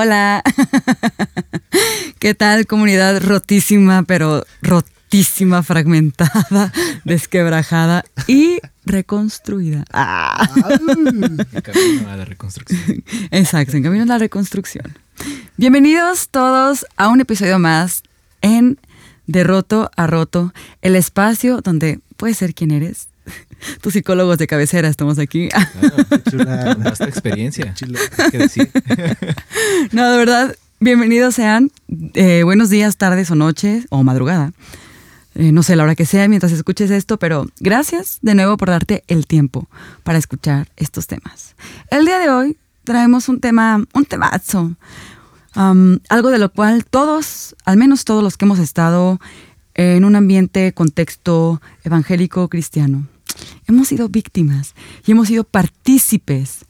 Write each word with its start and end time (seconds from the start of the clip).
Hola. 0.00 0.44
¿Qué 2.20 2.32
tal 2.32 2.68
comunidad 2.68 3.20
rotísima, 3.20 4.04
pero 4.04 4.44
rotísima, 4.62 5.64
fragmentada, 5.64 6.72
desquebrajada 7.04 8.04
y 8.28 8.60
reconstruida? 8.84 9.82
Ah. 9.92 10.48
En 10.54 11.62
camino 11.62 12.10
a 12.10 12.16
la 12.16 12.24
reconstrucción. 12.24 13.02
Exacto, 13.32 13.76
en 13.76 13.82
camino 13.82 14.04
a 14.04 14.06
la 14.06 14.18
reconstrucción. 14.18 14.96
Bienvenidos 15.56 16.28
todos 16.28 16.86
a 16.96 17.08
un 17.08 17.20
episodio 17.20 17.58
más 17.58 18.04
en 18.40 18.78
De 19.26 19.42
Roto 19.42 19.90
a 19.96 20.06
Roto, 20.06 20.54
el 20.80 20.94
espacio 20.94 21.60
donde 21.60 21.98
puedes 22.16 22.36
ser 22.36 22.54
quien 22.54 22.70
eres. 22.70 23.08
Tus 23.80 23.92
psicólogos 23.92 24.38
de 24.38 24.46
cabecera 24.46 24.88
estamos 24.88 25.18
aquí. 25.18 25.48
Chula. 26.30 26.74
Con 26.74 26.84
vasta 26.84 27.04
experiencia. 27.04 27.74
que 28.30 28.38
decir. 28.38 28.70
No, 29.92 30.10
de 30.10 30.18
verdad, 30.18 30.56
bienvenidos 30.80 31.34
sean. 31.34 31.70
Eh, 32.14 32.42
buenos 32.44 32.70
días, 32.70 32.96
tardes 32.96 33.30
o 33.30 33.34
noches 33.34 33.86
o 33.90 34.02
madrugada. 34.02 34.52
Eh, 35.34 35.52
no 35.52 35.62
sé 35.62 35.76
la 35.76 35.84
hora 35.84 35.94
que 35.94 36.06
sea 36.06 36.28
mientras 36.28 36.52
escuches 36.52 36.90
esto, 36.90 37.18
pero 37.18 37.46
gracias 37.60 38.18
de 38.22 38.34
nuevo 38.34 38.56
por 38.56 38.68
darte 38.70 39.04
el 39.06 39.26
tiempo 39.26 39.68
para 40.02 40.18
escuchar 40.18 40.68
estos 40.76 41.06
temas. 41.06 41.54
El 41.90 42.06
día 42.06 42.18
de 42.18 42.28
hoy 42.28 42.56
traemos 42.84 43.28
un 43.28 43.40
tema, 43.40 43.84
un 43.94 44.04
temazo, 44.04 44.72
um, 45.54 45.98
algo 46.08 46.30
de 46.30 46.38
lo 46.38 46.50
cual 46.50 46.84
todos, 46.84 47.54
al 47.64 47.76
menos 47.76 48.04
todos 48.04 48.22
los 48.22 48.36
que 48.36 48.44
hemos 48.46 48.58
estado 48.58 49.20
en 49.74 50.04
un 50.04 50.16
ambiente, 50.16 50.72
contexto 50.72 51.62
evangélico 51.84 52.48
cristiano, 52.48 53.06
hemos 53.66 53.88
sido 53.88 54.08
víctimas 54.08 54.74
y 55.06 55.12
hemos 55.12 55.28
sido 55.28 55.44
partícipes, 55.44 56.64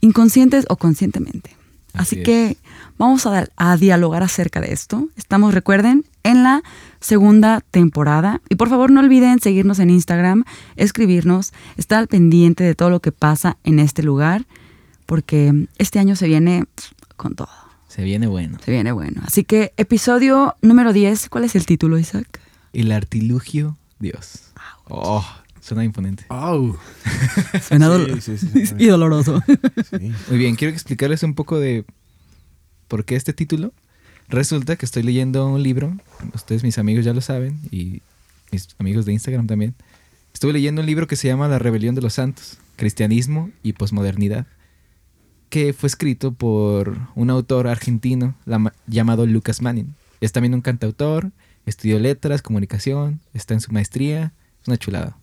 inconscientes 0.00 0.64
o 0.68 0.76
conscientemente. 0.76 1.56
Así, 1.92 2.16
Así 2.16 2.18
es. 2.20 2.24
que 2.24 2.56
vamos 2.98 3.26
a, 3.26 3.46
a 3.56 3.76
dialogar 3.76 4.22
acerca 4.22 4.60
de 4.60 4.72
esto. 4.72 5.08
Estamos, 5.16 5.54
recuerden, 5.54 6.04
en 6.24 6.42
la 6.42 6.62
segunda 7.00 7.60
temporada. 7.70 8.40
Y 8.48 8.56
por 8.56 8.68
favor 8.68 8.90
no 8.90 9.00
olviden 9.00 9.38
seguirnos 9.40 9.78
en 9.78 9.90
Instagram, 9.90 10.44
escribirnos, 10.76 11.52
estar 11.76 11.98
al 12.00 12.08
pendiente 12.08 12.64
de 12.64 12.74
todo 12.74 12.90
lo 12.90 13.00
que 13.00 13.12
pasa 13.12 13.58
en 13.62 13.78
este 13.78 14.02
lugar, 14.02 14.46
porque 15.06 15.68
este 15.78 15.98
año 16.00 16.16
se 16.16 16.26
viene 16.26 16.64
con 17.16 17.34
todo. 17.36 17.48
Se 17.86 18.02
viene 18.02 18.26
bueno. 18.26 18.58
Se 18.64 18.72
viene 18.72 18.90
bueno. 18.90 19.22
Así 19.24 19.44
que 19.44 19.72
episodio 19.76 20.56
número 20.62 20.92
10, 20.92 21.28
¿cuál 21.28 21.44
es 21.44 21.54
el 21.54 21.64
título, 21.64 21.96
Isaac? 21.96 22.40
El 22.72 22.90
artilugio 22.90 23.76
Dios. 24.00 24.50
Oh, 24.88 25.24
suena 25.64 25.82
imponente. 25.84 26.24
Au. 26.28 26.76
Suena 27.66 27.86
Sí, 27.86 27.92
dolo- 27.92 28.20
sí, 28.20 28.36
sí, 28.38 28.74
y 28.78 28.86
doloroso. 28.86 29.40
sí. 29.90 30.12
Muy 30.28 30.38
bien, 30.38 30.56
quiero 30.56 30.72
explicarles 30.72 31.22
un 31.22 31.34
poco 31.34 31.58
de 31.58 31.84
por 32.88 33.04
qué 33.04 33.16
este 33.16 33.32
título. 33.32 33.72
Resulta 34.28 34.76
que 34.76 34.86
estoy 34.86 35.02
leyendo 35.02 35.46
un 35.46 35.62
libro, 35.62 35.96
ustedes 36.34 36.62
mis 36.64 36.78
amigos 36.78 37.04
ya 37.04 37.12
lo 37.12 37.20
saben, 37.20 37.58
y 37.70 38.00
mis 38.52 38.68
amigos 38.78 39.04
de 39.06 39.12
Instagram 39.12 39.46
también. 39.46 39.74
Estuve 40.32 40.52
leyendo 40.52 40.80
un 40.80 40.86
libro 40.86 41.06
que 41.06 41.16
se 41.16 41.28
llama 41.28 41.46
La 41.48 41.58
rebelión 41.58 41.94
de 41.94 42.00
los 42.02 42.14
santos, 42.14 42.58
cristianismo 42.76 43.50
y 43.62 43.74
posmodernidad, 43.74 44.46
que 45.50 45.72
fue 45.72 45.86
escrito 45.86 46.32
por 46.32 46.98
un 47.14 47.30
autor 47.30 47.68
argentino 47.68 48.34
lama- 48.44 48.72
llamado 48.86 49.26
Lucas 49.26 49.62
Manning. 49.62 49.94
Es 50.20 50.32
también 50.32 50.54
un 50.54 50.60
cantautor, 50.62 51.30
estudió 51.66 51.98
letras, 51.98 52.42
comunicación, 52.42 53.20
está 53.34 53.54
en 53.54 53.60
su 53.60 53.72
maestría, 53.72 54.32
es 54.62 54.68
una 54.68 54.76
chulada. 54.78 55.16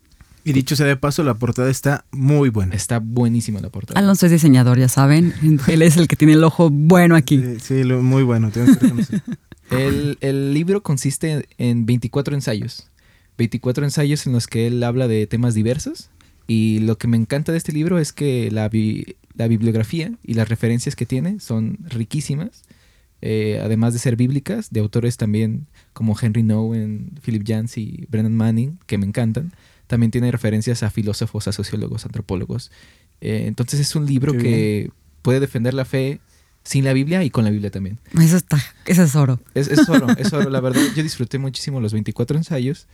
Y 0.44 0.52
dicho 0.52 0.74
sea 0.76 0.86
de 0.86 0.96
paso, 0.96 1.22
la 1.22 1.34
portada 1.34 1.70
está 1.70 2.04
muy 2.10 2.48
buena. 2.48 2.74
Está 2.74 2.98
buenísima 2.98 3.60
la 3.60 3.68
portada. 3.70 3.98
Alonso 4.00 4.26
es 4.26 4.32
diseñador, 4.32 4.78
ya 4.78 4.88
saben. 4.88 5.32
Él 5.68 5.82
es 5.82 5.96
el 5.96 6.08
que 6.08 6.16
tiene 6.16 6.32
el 6.34 6.42
ojo 6.44 6.68
bueno 6.70 7.14
aquí. 7.14 7.38
Sí, 7.38 7.56
sí, 7.60 7.84
lo- 7.84 8.02
muy 8.02 8.22
bueno. 8.24 8.50
tengo 8.50 8.66
que 8.66 8.80
reconocer. 8.80 9.22
El, 9.70 10.18
el 10.20 10.52
libro 10.52 10.82
consiste 10.82 11.48
en 11.56 11.86
24 11.86 12.34
ensayos. 12.34 12.90
24 13.38 13.84
ensayos 13.84 14.26
en 14.26 14.34
los 14.34 14.46
que 14.46 14.66
él 14.66 14.82
habla 14.82 15.08
de 15.08 15.26
temas 15.26 15.54
diversos. 15.54 16.10
Y 16.46 16.80
lo 16.80 16.98
que 16.98 17.08
me 17.08 17.16
encanta 17.16 17.52
de 17.52 17.58
este 17.58 17.72
libro 17.72 17.98
es 17.98 18.12
que 18.12 18.50
la, 18.50 18.68
bi- 18.68 19.16
la 19.34 19.48
bibliografía 19.48 20.12
y 20.24 20.34
las 20.34 20.48
referencias 20.50 20.94
que 20.94 21.06
tiene 21.06 21.40
son 21.40 21.78
riquísimas. 21.88 22.64
Eh, 23.22 23.60
además 23.64 23.94
de 23.94 24.00
ser 24.00 24.16
bíblicas, 24.16 24.70
de 24.72 24.80
autores 24.80 25.16
también 25.16 25.66
como 25.94 26.16
Henry 26.20 26.42
Nowen, 26.42 27.12
Philip 27.24 27.44
Yancey 27.44 27.82
y 27.84 28.06
Brennan 28.10 28.36
Manning, 28.36 28.78
que 28.86 28.98
me 28.98 29.06
encantan. 29.06 29.52
También 29.92 30.10
tiene 30.10 30.32
referencias 30.32 30.82
a 30.82 30.88
filósofos, 30.88 31.48
a 31.48 31.52
sociólogos, 31.52 32.06
antropólogos. 32.06 32.70
Eh, 33.20 33.44
entonces 33.46 33.78
es 33.78 33.94
un 33.94 34.06
libro 34.06 34.32
Qué 34.32 34.38
que 34.38 34.90
puede 35.20 35.38
defender 35.38 35.74
la 35.74 35.84
fe 35.84 36.18
sin 36.64 36.84
la 36.84 36.94
Biblia 36.94 37.22
y 37.24 37.28
con 37.28 37.44
la 37.44 37.50
Biblia 37.50 37.70
también. 37.70 37.98
Eso 38.18 38.38
está, 38.38 38.58
eso 38.86 39.02
es 39.02 39.14
oro. 39.14 39.38
Es, 39.54 39.68
es 39.68 39.86
oro, 39.90 40.08
es 40.16 40.32
oro. 40.32 40.48
La 40.48 40.60
verdad, 40.60 40.80
yo 40.96 41.02
disfruté 41.02 41.36
muchísimo 41.36 41.78
los 41.78 41.92
24 41.92 42.38
ensayos. 42.38 42.86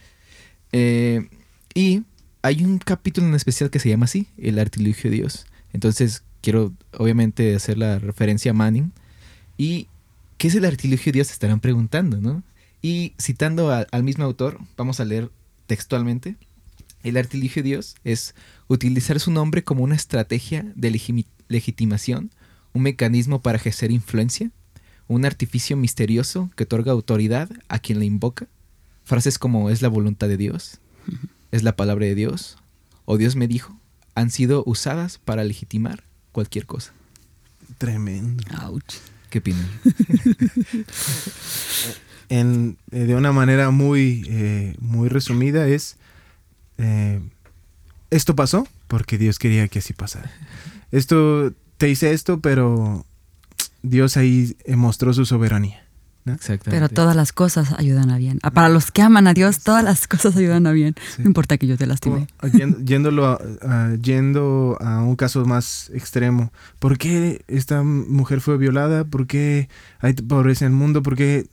Eh, 0.73 1.29
y 1.73 2.03
hay 2.43 2.65
un 2.65 2.79
capítulo 2.79 3.29
en 3.29 3.35
especial 3.37 3.71
que 3.71 3.79
se 3.79 3.89
llama 3.91 4.07
así, 4.07 4.27
El 4.37 4.59
artilugio 4.59 5.09
de 5.09 5.19
Dios. 5.19 5.47
Entonces, 5.73 6.25
quiero 6.43 6.73
obviamente 6.97 7.55
hacer 7.55 7.79
la 7.79 8.01
referencia 8.01 8.51
a 8.51 8.55
Manning. 8.55 8.91
¿Y 9.57 9.87
qué 10.37 10.49
es 10.49 10.55
el 10.57 10.65
artilugio 10.65 11.13
de 11.13 11.19
Dios? 11.19 11.29
Se 11.29 11.35
estarán 11.35 11.61
preguntando, 11.61 12.21
¿no? 12.21 12.43
Y 12.83 13.13
citando 13.21 13.71
a- 13.71 13.87
al 13.93 14.03
mismo 14.03 14.25
autor, 14.25 14.59
vamos 14.77 14.99
a 14.99 15.05
leer 15.05 15.31
textualmente. 15.69 16.35
El 17.09 17.17
artilugio 17.17 17.63
de 17.63 17.69
Dios 17.71 17.97
es 18.05 18.35
utilizar 18.69 19.19
su 19.21 19.31
nombre 19.31 19.65
como 19.65 19.83
una 19.85 19.95
estrategia 19.95 20.65
de 20.75 20.93
legimi- 20.93 21.27
legitimación, 21.49 22.31
un 22.75 22.83
mecanismo 22.83 23.41
para 23.41 23.57
ejercer 23.57 23.91
influencia, 23.91 24.51
un 25.09 25.25
artificio 25.25 25.77
misterioso 25.77 26.51
que 26.55 26.65
otorga 26.65 26.93
autoridad 26.93 27.49
a 27.69 27.79
quien 27.79 27.99
le 27.99 28.05
invoca. 28.05 28.47
Frases 29.05 29.39
como 29.39 29.71
es 29.71 29.81
la 29.81 29.89
voluntad 29.89 30.29
de 30.29 30.37
Dios, 30.37 30.79
es 31.51 31.63
la 31.63 31.75
palabra 31.77 32.05
de 32.05 32.15
Dios, 32.15 32.59
o 33.07 33.17
Dios 33.17 33.37
me 33.37 33.49
dijo, 33.49 33.75
han 34.15 34.31
sido 34.31 34.63
usadas 34.67 35.17
para 35.17 35.45
legitimar 35.45 36.05
cualquier 36.33 36.67
cosa. 36.67 36.93
Tremendo. 37.79 38.45
Ouch. 38.65 38.97
¿Qué 39.31 39.39
opinan? 39.39 39.67
En, 42.31 42.77
eh, 42.91 43.05
de 43.05 43.15
una 43.15 43.33
manera 43.33 43.71
muy, 43.71 44.23
eh, 44.29 44.75
muy 44.81 45.09
resumida 45.09 45.67
es, 45.67 45.97
eh, 46.79 47.21
esto 48.11 48.35
pasó 48.35 48.67
porque 48.87 49.19
Dios 49.19 49.39
quería 49.39 49.69
que 49.69 49.81
así 49.81 49.93
pasara. 49.93 50.31
Esto, 50.91 51.53
te 51.77 51.89
hice 51.91 52.13
esto, 52.13 52.41
pero 52.41 53.05
Dios 53.83 54.17
ahí 54.17 54.57
mostró 54.75 55.13
su 55.13 55.25
soberanía. 55.27 55.85
Exactamente. 56.27 56.71
Pero 56.71 56.89
todas 56.91 57.17
las 57.17 57.33
cosas 57.33 57.73
ayudan 57.79 58.11
a 58.11 58.19
bien. 58.19 58.39
Para 58.41 58.69
los 58.69 58.91
que 58.91 59.01
aman 59.01 59.27
a 59.27 59.33
Dios, 59.35 59.61
todas 59.61 59.83
las 59.83 60.07
cosas 60.07 60.37
ayudan 60.37 60.67
a 60.67 60.73
bien. 60.73 60.95
Sí. 61.17 61.23
No 61.23 61.29
importa 61.29 61.57
que 61.57 61.67
yo 61.67 61.79
te 61.79 61.87
lastime. 61.87 62.27
Como, 62.39 62.53
yendo- 62.53 62.79
yéndolo 62.85 63.27
a, 63.27 63.41
a- 63.63 63.95
yendo 63.95 64.77
a 64.81 65.01
un 65.03 65.17
caso 65.17 65.47
más 65.47 65.91
extremo. 65.95 66.53
¿Por 66.81 66.99
qué 66.99 67.45
esta 67.49 67.83
mujer 67.83 68.43
fue 68.43 68.59
violada? 68.59 69.05
¿Por 69.05 69.27
qué 69.27 69.71
hay 70.01 70.13
pobreza 70.15 70.67
en 70.67 70.73
el 70.73 70.79
mundo? 70.79 71.03
¿Por 71.03 71.17
qué? 71.17 71.47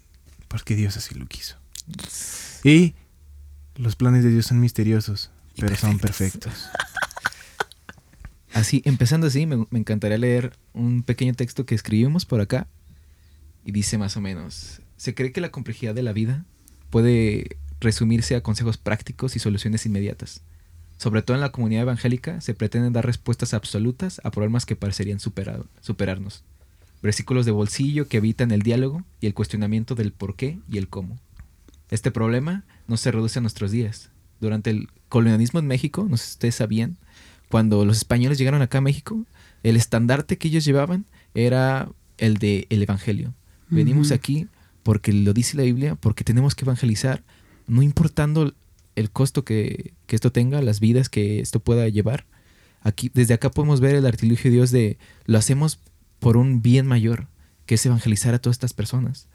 Porque 0.49 0.75
Dios 0.75 0.97
así 0.97 1.15
lo 1.15 1.25
quiso. 1.25 1.55
Y 2.65 2.95
los 3.75 3.95
planes 3.95 4.23
de 4.23 4.31
Dios 4.31 4.45
son 4.47 4.59
misteriosos, 4.59 5.31
Y 5.55 5.61
pero 5.61 5.75
son 5.75 5.97
perfectos. 5.99 6.53
Así, 8.53 8.81
empezando 8.85 9.27
así, 9.27 9.45
me, 9.45 9.65
me 9.69 9.79
encantaría 9.79 10.17
leer 10.17 10.53
un 10.73 11.03
pequeño 11.03 11.33
texto 11.33 11.65
que 11.65 11.75
escribimos 11.75 12.25
por 12.25 12.39
acá. 12.39 12.67
Y 13.65 13.73
dice 13.73 13.97
más 13.97 14.15
o 14.15 14.21
menos, 14.21 14.79
se 14.95 15.13
cree 15.13 15.33
que 15.33 15.41
la 15.41 15.51
complejidad 15.51 15.93
de 15.93 16.03
la 16.03 16.13
vida 16.13 16.45
puede 16.89 17.57
resumirse 17.81 18.33
a 18.35 18.41
consejos 18.43 18.77
prácticos 18.77 19.35
y 19.35 19.39
soluciones 19.39 19.85
inmediatas. 19.85 20.39
Sobre 20.97 21.21
todo 21.21 21.35
en 21.35 21.41
la 21.41 21.51
comunidad 21.51 21.81
evangélica 21.81 22.39
se 22.39 22.53
pretenden 22.53 22.93
dar 22.93 23.05
respuestas 23.05 23.53
absolutas 23.53 24.21
a 24.23 24.31
problemas 24.31 24.65
que 24.65 24.77
parecerían 24.77 25.19
superado- 25.19 25.67
superarnos. 25.81 26.43
Versículos 27.03 27.45
de 27.45 27.51
bolsillo 27.51 28.07
que 28.07 28.17
evitan 28.17 28.51
el 28.51 28.61
diálogo 28.61 29.03
y 29.19 29.27
el 29.27 29.33
cuestionamiento 29.33 29.95
del 29.95 30.13
por 30.13 30.37
qué 30.37 30.59
y 30.69 30.77
el 30.77 30.87
cómo. 30.87 31.19
Este 31.95 32.11
problema 32.11 32.65
no 32.89 32.97
se 32.97 33.09
reduce 33.09 33.39
a 33.39 33.41
nuestros 33.41 33.71
días. 33.71 34.09
Durante 34.41 34.69
el 34.69 34.89
colonialismo 35.07 35.61
en 35.61 35.67
México, 35.67 36.05
no 36.09 36.17
sé 36.17 36.25
si 36.25 36.31
ustedes 36.31 36.55
sabían, 36.55 36.97
cuando 37.49 37.85
los 37.85 37.95
españoles 37.95 38.37
llegaron 38.37 38.61
acá 38.61 38.79
a 38.79 38.81
México, 38.81 39.25
el 39.63 39.77
estandarte 39.77 40.37
que 40.37 40.49
ellos 40.49 40.65
llevaban 40.65 41.05
era 41.35 41.87
el 42.17 42.37
de 42.37 42.67
el 42.69 42.83
evangelio. 42.83 43.33
Venimos 43.69 44.11
aquí 44.11 44.49
porque 44.83 45.13
lo 45.13 45.31
dice 45.31 45.55
la 45.55 45.63
Biblia, 45.63 45.95
porque 45.95 46.25
tenemos 46.25 46.53
que 46.53 46.65
evangelizar, 46.65 47.23
no 47.65 47.81
importando 47.81 48.53
el 48.97 49.09
costo 49.09 49.45
que, 49.45 49.93
que 50.05 50.17
esto 50.17 50.33
tenga, 50.33 50.61
las 50.61 50.81
vidas 50.81 51.07
que 51.07 51.39
esto 51.39 51.61
pueda 51.61 51.87
llevar. 51.87 52.25
Aquí, 52.81 53.09
desde 53.13 53.35
acá 53.35 53.51
podemos 53.51 53.79
ver 53.79 53.95
el 53.95 54.05
artilugio 54.05 54.51
de 54.51 54.57
Dios 54.57 54.71
de 54.71 54.97
lo 55.27 55.37
hacemos 55.37 55.79
por 56.19 56.35
un 56.35 56.61
bien 56.61 56.87
mayor, 56.87 57.27
que 57.65 57.75
es 57.75 57.85
evangelizar 57.85 58.33
a 58.33 58.39
todas 58.39 58.55
estas 58.55 58.73
personas. 58.73 59.29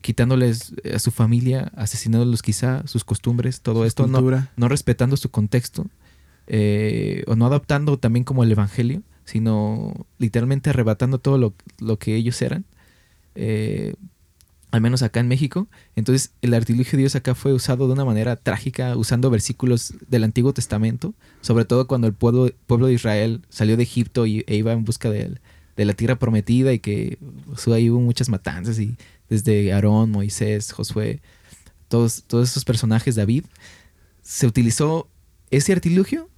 Quitándoles 0.00 0.74
a 0.92 0.98
su 0.98 1.10
familia, 1.10 1.72
asesinándolos 1.76 2.42
quizá, 2.42 2.86
sus 2.86 3.04
costumbres, 3.04 3.60
todo 3.60 3.80
Su 3.80 3.84
esto, 3.84 4.06
no, 4.06 4.20
no 4.56 4.68
respetando 4.68 5.16
su 5.16 5.30
contexto, 5.30 5.86
eh, 6.46 7.24
o 7.26 7.36
no 7.36 7.46
adaptando 7.46 7.98
también 7.98 8.24
como 8.24 8.42
el 8.42 8.52
evangelio, 8.52 9.02
sino 9.24 10.06
literalmente 10.18 10.70
arrebatando 10.70 11.18
todo 11.18 11.38
lo, 11.38 11.54
lo 11.78 11.98
que 11.98 12.16
ellos 12.16 12.40
eran. 12.42 12.64
Eh, 13.34 13.94
al 14.70 14.80
menos 14.80 15.02
acá 15.02 15.20
en 15.20 15.28
México. 15.28 15.68
Entonces 15.94 16.32
el 16.42 16.54
artilugio 16.54 16.92
de 16.92 16.98
Dios 16.98 17.16
acá 17.16 17.34
fue 17.34 17.52
usado 17.52 17.86
de 17.86 17.94
una 17.94 18.04
manera 18.04 18.36
trágica, 18.36 18.96
usando 18.96 19.30
versículos 19.30 19.94
del 20.08 20.24
Antiguo 20.24 20.52
Testamento, 20.52 21.14
sobre 21.40 21.64
todo 21.64 21.86
cuando 21.86 22.06
el 22.06 22.12
pueblo, 22.12 22.50
pueblo 22.66 22.86
de 22.86 22.94
Israel 22.94 23.42
salió 23.48 23.76
de 23.76 23.84
Egipto 23.84 24.26
y, 24.26 24.44
e 24.46 24.56
iba 24.56 24.72
en 24.72 24.84
busca 24.84 25.10
de, 25.10 25.38
de 25.76 25.84
la 25.84 25.94
tierra 25.94 26.16
prometida 26.18 26.72
y 26.72 26.78
que 26.78 27.18
pues, 27.46 27.66
ahí 27.68 27.90
hubo 27.90 28.00
muchas 28.00 28.28
matanzas 28.28 28.78
y 28.78 28.96
desde 29.28 29.72
Aarón, 29.72 30.10
Moisés, 30.10 30.72
Josué, 30.72 31.20
todos, 31.88 32.24
todos 32.26 32.50
esos 32.50 32.64
personajes, 32.64 33.14
David, 33.14 33.44
se 34.22 34.46
utilizó 34.46 35.08
ese 35.50 35.72
artilugio 35.72 36.28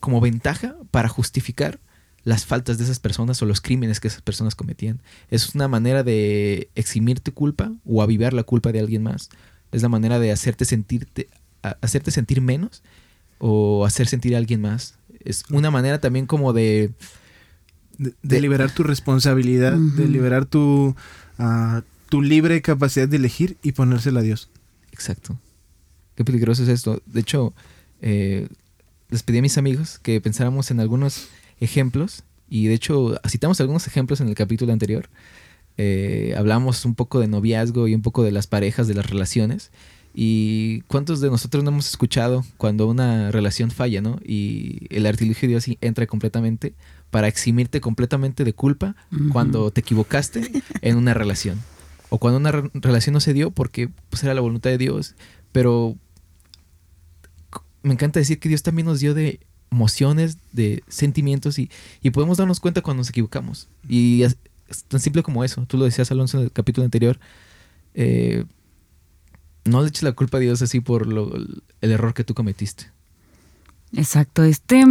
como 0.00 0.20
ventaja 0.20 0.76
para 0.90 1.08
justificar 1.08 1.80
las 2.24 2.46
faltas 2.46 2.78
de 2.78 2.84
esas 2.84 2.98
personas 2.98 3.40
o 3.42 3.46
los 3.46 3.60
crímenes 3.60 4.00
que 4.00 4.08
esas 4.08 4.22
personas 4.22 4.54
cometían. 4.54 5.00
Es 5.30 5.54
una 5.54 5.68
manera 5.68 6.02
de 6.02 6.70
eximir 6.74 7.20
tu 7.20 7.32
culpa 7.32 7.72
o 7.84 8.02
avivar 8.02 8.32
la 8.32 8.42
culpa 8.42 8.72
de 8.72 8.80
alguien 8.80 9.02
más. 9.02 9.28
Es 9.72 9.82
la 9.82 9.88
manera 9.88 10.18
de 10.18 10.32
hacerte 10.32 10.64
sentirte, 10.64 11.28
hacerte 11.62 12.10
sentir 12.10 12.40
menos 12.40 12.82
o 13.38 13.84
hacer 13.84 14.06
sentir 14.06 14.34
a 14.34 14.38
alguien 14.38 14.60
más. 14.60 14.98
Es 15.20 15.44
una 15.50 15.70
manera 15.70 16.00
también 16.00 16.26
como 16.26 16.52
de... 16.52 16.92
De, 17.98 18.40
liberar 18.40 18.72
tu 18.72 18.82
responsabilidad, 18.82 19.72
de 19.72 20.08
liberar 20.08 20.46
tu, 20.46 20.96
ah, 21.38 21.82
tu 22.08 22.22
libre 22.22 22.60
capacidad 22.62 23.08
de 23.08 23.16
elegir 23.16 23.56
y 23.62 23.72
ponérsela 23.72 24.20
a 24.20 24.22
Dios. 24.22 24.50
Exacto. 24.92 25.38
Qué 26.14 26.24
peligroso 26.24 26.62
es 26.62 26.68
esto. 26.68 27.02
De 27.06 27.20
hecho, 27.20 27.52
eh, 28.00 28.48
les 29.10 29.22
pedí 29.22 29.38
a 29.38 29.42
mis 29.42 29.58
amigos 29.58 29.98
que 29.98 30.20
pensáramos 30.20 30.70
en 30.70 30.80
algunos 30.80 31.28
ejemplos, 31.60 32.24
y 32.48 32.66
de 32.66 32.74
hecho 32.74 33.18
citamos 33.28 33.60
algunos 33.60 33.86
ejemplos 33.86 34.20
en 34.20 34.28
el 34.28 34.34
capítulo 34.34 34.72
anterior. 34.72 35.08
Eh, 35.76 36.34
hablamos 36.36 36.84
un 36.84 36.94
poco 36.94 37.18
de 37.18 37.26
noviazgo 37.26 37.88
y 37.88 37.94
un 37.94 38.02
poco 38.02 38.22
de 38.22 38.30
las 38.30 38.46
parejas, 38.46 38.86
de 38.86 38.94
las 38.94 39.08
relaciones. 39.08 39.70
¿Y 40.14 40.82
cuántos 40.82 41.20
de 41.20 41.30
nosotros 41.30 41.64
no 41.64 41.70
hemos 41.70 41.88
escuchado 41.88 42.44
cuando 42.56 42.86
una 42.86 43.32
relación 43.32 43.72
falla, 43.72 44.00
¿no? 44.00 44.20
Y 44.24 44.86
el 44.90 45.06
artilugio 45.06 45.48
de 45.48 45.54
Dios 45.54 45.66
entra 45.80 46.06
completamente 46.06 46.74
para 47.14 47.28
eximirte 47.28 47.80
completamente 47.80 48.42
de 48.42 48.54
culpa 48.54 48.96
cuando 49.30 49.70
te 49.70 49.82
equivocaste 49.82 50.50
en 50.80 50.96
una 50.96 51.14
relación. 51.14 51.62
O 52.08 52.18
cuando 52.18 52.40
una 52.40 52.50
relación 52.50 53.12
no 53.12 53.20
se 53.20 53.32
dio 53.32 53.52
porque 53.52 53.88
pues, 54.10 54.24
era 54.24 54.34
la 54.34 54.40
voluntad 54.40 54.70
de 54.70 54.78
Dios. 54.78 55.14
Pero 55.52 55.96
me 57.84 57.92
encanta 57.92 58.18
decir 58.18 58.40
que 58.40 58.48
Dios 58.48 58.64
también 58.64 58.86
nos 58.86 58.98
dio 58.98 59.14
de 59.14 59.38
emociones, 59.70 60.38
de 60.50 60.82
sentimientos 60.88 61.60
y, 61.60 61.70
podemos 62.12 62.38
darnos 62.38 62.58
cuenta 62.58 62.82
cuando 62.82 63.02
nos 63.02 63.10
equivocamos. 63.10 63.68
Y 63.88 64.24
es, 64.24 64.36
tan 64.88 64.98
simple 64.98 65.22
como 65.22 65.44
eso. 65.44 65.64
Tú 65.68 65.78
lo 65.78 65.84
decías, 65.84 66.10
Alonso, 66.10 66.38
en 66.38 66.44
el 66.46 66.50
capítulo 66.50 66.84
anterior. 66.84 67.20
Eh, 67.94 68.44
no 69.66 69.82
le 69.82 69.88
eches 69.90 70.02
la 70.02 70.10
culpa 70.10 70.38
a 70.38 70.40
Dios 70.40 70.62
así 70.62 70.80
por 70.80 71.06
el 71.06 71.92
error 71.92 72.12
que 72.12 72.24
tú 72.24 72.34
cometiste. 72.34 72.90
Exacto. 73.92 74.42
Este. 74.42 74.82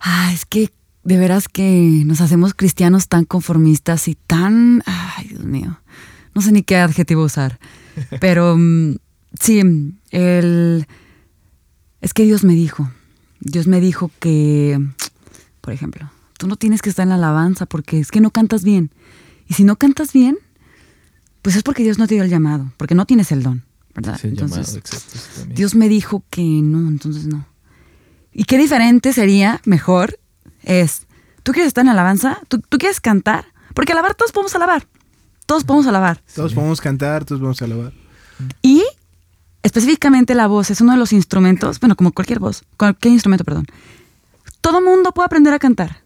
Ah, 0.00 0.32
es 0.34 0.44
que 0.44 0.70
de 1.08 1.16
veras 1.16 1.48
que 1.48 2.02
nos 2.04 2.20
hacemos 2.20 2.52
cristianos 2.52 3.08
tan 3.08 3.24
conformistas 3.24 4.08
y 4.08 4.14
tan. 4.14 4.82
Ay, 4.84 5.28
Dios 5.28 5.42
mío. 5.42 5.80
No 6.34 6.42
sé 6.42 6.52
ni 6.52 6.62
qué 6.62 6.76
adjetivo 6.76 7.24
usar. 7.24 7.58
Pero 8.20 8.56
mm, 8.58 8.96
sí, 9.40 9.62
el. 10.10 10.86
Es 12.02 12.12
que 12.12 12.24
Dios 12.24 12.44
me 12.44 12.52
dijo. 12.52 12.90
Dios 13.40 13.66
me 13.66 13.80
dijo 13.80 14.10
que, 14.20 14.78
por 15.62 15.72
ejemplo, 15.72 16.10
tú 16.36 16.46
no 16.46 16.56
tienes 16.56 16.82
que 16.82 16.90
estar 16.90 17.04
en 17.04 17.08
la 17.08 17.14
alabanza 17.14 17.64
porque 17.64 18.00
es 18.00 18.10
que 18.10 18.20
no 18.20 18.30
cantas 18.30 18.62
bien. 18.62 18.90
Y 19.48 19.54
si 19.54 19.64
no 19.64 19.76
cantas 19.76 20.12
bien, 20.12 20.36
pues 21.40 21.56
es 21.56 21.62
porque 21.62 21.84
Dios 21.84 21.98
no 21.98 22.06
te 22.06 22.16
dio 22.16 22.24
el 22.24 22.28
llamado, 22.28 22.70
porque 22.76 22.94
no 22.94 23.06
tienes 23.06 23.32
el 23.32 23.42
don, 23.42 23.62
¿verdad? 23.94 24.20
entonces, 24.24 24.78
Dios 25.48 25.74
me 25.74 25.88
dijo 25.88 26.22
que 26.28 26.42
no, 26.42 26.86
entonces 26.86 27.26
no. 27.26 27.46
Y 28.30 28.44
qué 28.44 28.58
diferente 28.58 29.14
sería, 29.14 29.62
mejor, 29.64 30.18
es, 30.68 31.06
¿tú 31.42 31.52
quieres 31.52 31.68
estar 31.68 31.82
en 31.82 31.86
la 31.86 31.92
alabanza? 31.92 32.38
¿Tú, 32.46 32.60
quieres 32.78 33.00
cantar? 33.00 33.46
Porque 33.74 33.92
alabar 33.92 34.14
todos 34.14 34.30
podemos 34.30 34.54
alabar. 34.54 34.86
Todos 35.46 35.64
podemos 35.64 35.86
alabar. 35.86 36.22
Todos 36.34 36.54
podemos 36.54 36.80
cantar, 36.80 37.24
todos 37.24 37.40
podemos 37.40 37.60
alabar. 37.62 37.92
Y 38.62 38.84
específicamente 39.62 40.34
la 40.34 40.46
voz 40.46 40.70
es 40.70 40.80
uno 40.80 40.92
de 40.92 40.98
los 40.98 41.12
instrumentos, 41.12 41.80
bueno, 41.80 41.96
como 41.96 42.12
cualquier 42.12 42.38
voz, 42.38 42.62
cualquier 42.76 43.14
instrumento, 43.14 43.44
perdón. 43.44 43.66
Todo 44.60 44.82
mundo 44.82 45.12
puede 45.12 45.26
aprender 45.26 45.54
a 45.54 45.58
cantar. 45.58 46.02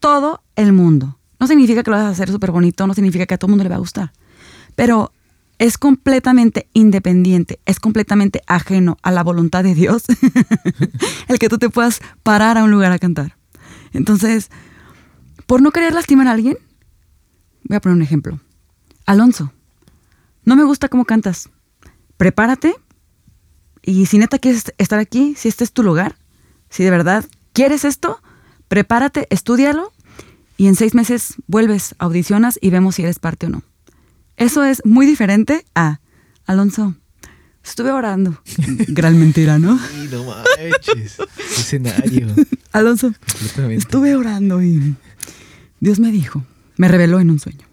Todo 0.00 0.42
el 0.56 0.72
mundo. 0.72 1.18
No 1.38 1.46
significa 1.46 1.82
que 1.82 1.90
lo 1.90 1.96
vas 1.96 2.06
a 2.06 2.10
hacer 2.10 2.30
súper 2.30 2.50
bonito, 2.50 2.86
no 2.86 2.94
significa 2.94 3.26
que 3.26 3.34
a 3.34 3.38
todo 3.38 3.48
el 3.48 3.52
mundo 3.52 3.64
le 3.64 3.70
va 3.70 3.76
a 3.76 3.78
gustar. 3.78 4.12
Pero 4.74 5.12
es 5.58 5.78
completamente 5.78 6.68
independiente, 6.72 7.60
es 7.64 7.78
completamente 7.78 8.42
ajeno 8.46 8.96
a 9.02 9.12
la 9.12 9.22
voluntad 9.22 9.62
de 9.62 9.74
Dios 9.74 10.04
el 11.28 11.38
que 11.38 11.48
tú 11.48 11.58
te 11.58 11.70
puedas 11.70 12.00
parar 12.24 12.58
a 12.58 12.64
un 12.64 12.72
lugar 12.72 12.90
a 12.90 12.98
cantar. 12.98 13.36
Entonces, 13.94 14.50
por 15.46 15.62
no 15.62 15.70
querer 15.70 15.94
lastimar 15.94 16.28
a 16.28 16.32
alguien, 16.32 16.58
voy 17.62 17.76
a 17.76 17.80
poner 17.80 17.96
un 17.96 18.02
ejemplo. 18.02 18.40
Alonso, 19.06 19.52
no 20.44 20.54
me 20.56 20.64
gusta 20.64 20.88
cómo 20.88 21.06
cantas 21.06 21.48
prepárate 22.16 22.74
y 23.82 24.06
si 24.06 24.18
neta 24.18 24.38
quieres 24.38 24.72
estar 24.78 24.98
aquí, 24.98 25.34
si 25.36 25.48
este 25.48 25.64
es 25.64 25.72
tu 25.72 25.82
lugar, 25.82 26.16
si 26.70 26.84
de 26.84 26.90
verdad 26.90 27.24
quieres 27.52 27.84
esto, 27.84 28.20
prepárate, 28.68 29.26
estudialo 29.30 29.92
y 30.56 30.68
en 30.68 30.74
seis 30.74 30.94
meses 30.94 31.34
vuelves, 31.46 31.94
audicionas 31.98 32.58
y 32.62 32.70
vemos 32.70 32.94
si 32.94 33.02
eres 33.02 33.18
parte 33.18 33.46
o 33.46 33.50
no. 33.50 33.62
Eso 34.36 34.64
es 34.64 34.82
muy 34.84 35.06
diferente 35.06 35.64
a 35.74 36.00
Alonso. 36.46 36.94
Estuve 37.62 37.92
orando. 37.92 38.42
Gran 38.88 39.18
mentira, 39.18 39.58
¿no? 39.58 39.78
no 40.10 40.24
manches. 40.24 41.18
Escenario. 41.38 42.28
Alonso. 42.74 43.14
Estuve 43.70 44.16
orando 44.16 44.60
y 44.60 44.96
Dios 45.78 46.00
me 46.00 46.10
dijo, 46.10 46.44
me 46.76 46.88
reveló 46.88 47.20
en 47.20 47.30
un 47.30 47.38
sueño. 47.38 47.64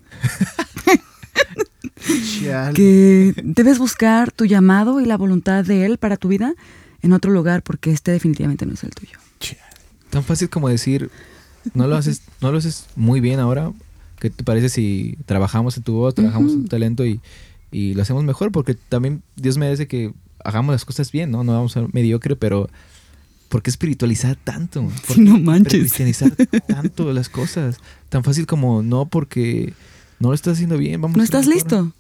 que 2.75 3.33
debes 3.43 3.79
buscar 3.79 4.31
tu 4.31 4.45
llamado 4.45 5.01
y 5.01 5.05
la 5.05 5.17
voluntad 5.17 5.65
de 5.65 5.85
Él 5.85 5.97
para 5.97 6.17
tu 6.17 6.27
vida 6.27 6.53
en 7.01 7.13
otro 7.13 7.31
lugar 7.31 7.63
porque 7.63 7.91
este 7.91 8.11
definitivamente 8.11 8.67
no 8.67 8.73
es 8.73 8.83
el 8.83 8.91
tuyo. 8.91 9.17
Tan 10.11 10.23
fácil 10.23 10.49
como 10.49 10.69
decir, 10.69 11.09
no 11.73 11.87
lo 11.87 11.95
haces, 11.95 12.21
no 12.39 12.51
lo 12.51 12.59
haces 12.59 12.85
muy 12.95 13.21
bien 13.21 13.39
ahora. 13.39 13.71
¿Qué 14.19 14.29
te 14.29 14.43
parece 14.43 14.69
si 14.69 15.17
trabajamos 15.25 15.77
en 15.77 15.83
tu 15.83 15.93
voz, 15.93 16.13
trabajamos 16.13 16.51
en 16.53 16.63
tu 16.63 16.67
talento 16.67 17.05
y, 17.05 17.19
lo 17.71 18.01
hacemos 18.03 18.23
mejor? 18.23 18.51
Porque 18.51 18.75
también 18.75 19.23
Dios 19.35 19.57
merece 19.57 19.87
que 19.87 20.13
hagamos 20.43 20.73
las 20.73 20.85
cosas 20.85 21.11
bien, 21.11 21.31
¿no? 21.31 21.43
No 21.43 21.53
vamos 21.53 21.75
a 21.75 21.79
ser 21.79 21.89
mediocre, 21.91 22.35
pero 22.35 22.69
¿por 23.51 23.61
qué 23.61 23.69
espiritualizar 23.69 24.37
tanto? 24.37 24.89
¿Por 25.07 25.19
no 25.19 25.37
manches. 25.37 25.81
Cristianizar 25.81 26.31
tanto 26.67 27.11
las 27.11 27.27
cosas. 27.27 27.77
Tan 28.07 28.23
fácil 28.23 28.47
como 28.47 28.81
no 28.81 29.07
porque 29.07 29.73
no 30.19 30.29
lo 30.29 30.33
estás 30.33 30.53
haciendo 30.53 30.77
bien, 30.77 31.01
vamos. 31.01 31.17
No 31.17 31.23
estás 31.23 31.47
listo. 31.47 31.91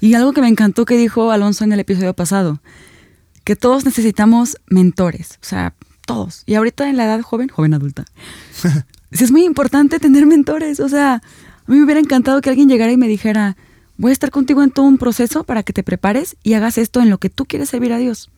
Y 0.00 0.14
algo 0.14 0.32
que 0.32 0.40
me 0.40 0.48
encantó 0.48 0.84
que 0.84 0.96
dijo 0.96 1.32
Alonso 1.32 1.64
en 1.64 1.72
el 1.72 1.80
episodio 1.80 2.14
pasado, 2.14 2.60
que 3.42 3.56
todos 3.56 3.84
necesitamos 3.84 4.58
mentores, 4.68 5.40
o 5.42 5.44
sea, 5.44 5.74
todos. 6.06 6.44
Y 6.46 6.54
ahorita 6.54 6.88
en 6.88 6.96
la 6.96 7.06
edad 7.06 7.20
joven, 7.20 7.48
joven 7.48 7.74
adulta, 7.74 8.04
es 9.10 9.32
muy 9.32 9.44
importante 9.44 9.98
tener 9.98 10.24
mentores, 10.24 10.78
o 10.78 10.88
sea, 10.88 11.14
a 11.14 11.70
mí 11.70 11.78
me 11.78 11.84
hubiera 11.84 11.98
encantado 11.98 12.40
que 12.40 12.50
alguien 12.50 12.68
llegara 12.68 12.92
y 12.92 12.96
me 12.96 13.08
dijera, 13.08 13.56
voy 13.96 14.10
a 14.10 14.12
estar 14.12 14.30
contigo 14.30 14.62
en 14.62 14.70
todo 14.70 14.86
un 14.86 14.98
proceso 14.98 15.42
para 15.42 15.64
que 15.64 15.72
te 15.72 15.82
prepares 15.82 16.36
y 16.44 16.54
hagas 16.54 16.78
esto 16.78 17.00
en 17.00 17.10
lo 17.10 17.18
que 17.18 17.28
tú 17.28 17.44
quieres 17.44 17.70
servir 17.70 17.92
a 17.92 17.98
Dios. 17.98 18.30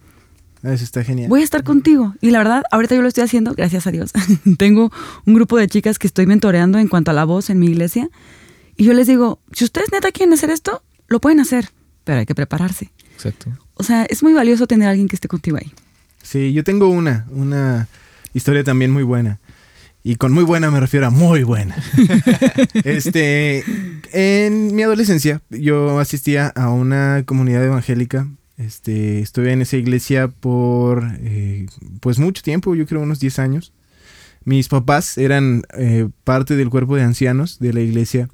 Eso 0.63 0.85
está 0.85 1.05
genial. 1.05 1.29
Voy 1.29 1.41
a 1.41 1.45
estar 1.45 1.63
contigo. 1.63 2.15
Y 2.21 2.31
la 2.31 2.39
verdad, 2.39 2.63
ahorita 2.71 2.95
yo 2.95 3.03
lo 3.03 3.09
estoy 3.09 3.25
haciendo, 3.25 3.55
gracias 3.55 3.87
a 3.87 3.91
Dios. 3.91 4.13
Tengo 4.59 4.93
un 5.25 5.35
grupo 5.35 5.57
de 5.57 5.69
chicas 5.69 5.99
que 5.99 6.07
estoy 6.07 6.27
mentoreando 6.27 6.79
en 6.79 6.89
cuanto 6.89 7.11
a 7.11 7.15
la 7.15 7.25
voz 7.25 7.51
en 7.51 7.59
mi 7.59 7.67
iglesia. 7.67 8.09
Y 8.77 8.85
yo 8.85 8.93
les 8.93 9.07
digo, 9.07 9.41
si 9.53 9.65
ustedes 9.65 9.93
neta 9.93 10.11
quieren 10.13 10.33
hacer 10.33 10.51
esto, 10.51 10.83
lo 11.09 11.21
pueden 11.21 11.41
hacer, 11.41 11.71
pero 12.05 12.21
hay 12.21 12.27
que 12.27 12.35
prepararse. 12.35 12.91
Exacto. 13.15 13.51
O 13.75 13.83
sea, 13.83 14.05
es 14.05 14.23
muy 14.23 14.33
valioso 14.33 14.67
tener 14.67 14.89
a 14.89 14.91
alguien 14.91 15.09
que 15.09 15.17
esté 15.17 15.29
contigo 15.29 15.57
ahí. 15.57 15.73
Sí, 16.23 16.53
yo 16.53 16.65
tengo 16.65 16.89
una, 16.89 17.27
una 17.31 17.89
historia 18.35 18.65
también 18.65 18.91
muy 18.91 19.03
buena. 19.03 19.41
Y 20.05 20.17
con 20.17 20.33
muy 20.33 20.45
buena 20.45 20.71
me 20.71 20.81
refiero 20.81 21.07
a 21.07 21.11
muy 21.11 21.43
buena. 21.43 21.77
este, 22.85 23.65
en 24.13 24.75
mi 24.75 24.83
adolescencia 24.83 25.43
yo 25.51 25.99
asistía 25.99 26.49
a 26.49 26.71
una 26.71 27.25
comunidad 27.27 27.65
evangélica. 27.65 28.29
Este, 28.59 29.21
estuve 29.21 29.53
en 29.53 29.63
esa 29.63 29.77
iglesia 29.77 30.29
por 30.29 31.05
eh, 31.21 31.67
pues 32.01 32.19
mucho 32.19 32.43
tiempo, 32.43 32.75
yo 32.75 32.87
creo 32.87 33.01
unos 33.01 33.21
10 33.21 33.39
años. 33.39 33.73
Mis 34.45 34.69
papás 34.69 35.17
eran 35.17 35.63
eh, 35.77 36.09
parte 36.25 36.57
del 36.57 36.71
cuerpo 36.71 36.97
de 36.97 37.03
ancianos 37.03 37.59
de 37.59 37.73
la 37.73 37.81
iglesia 37.81 38.29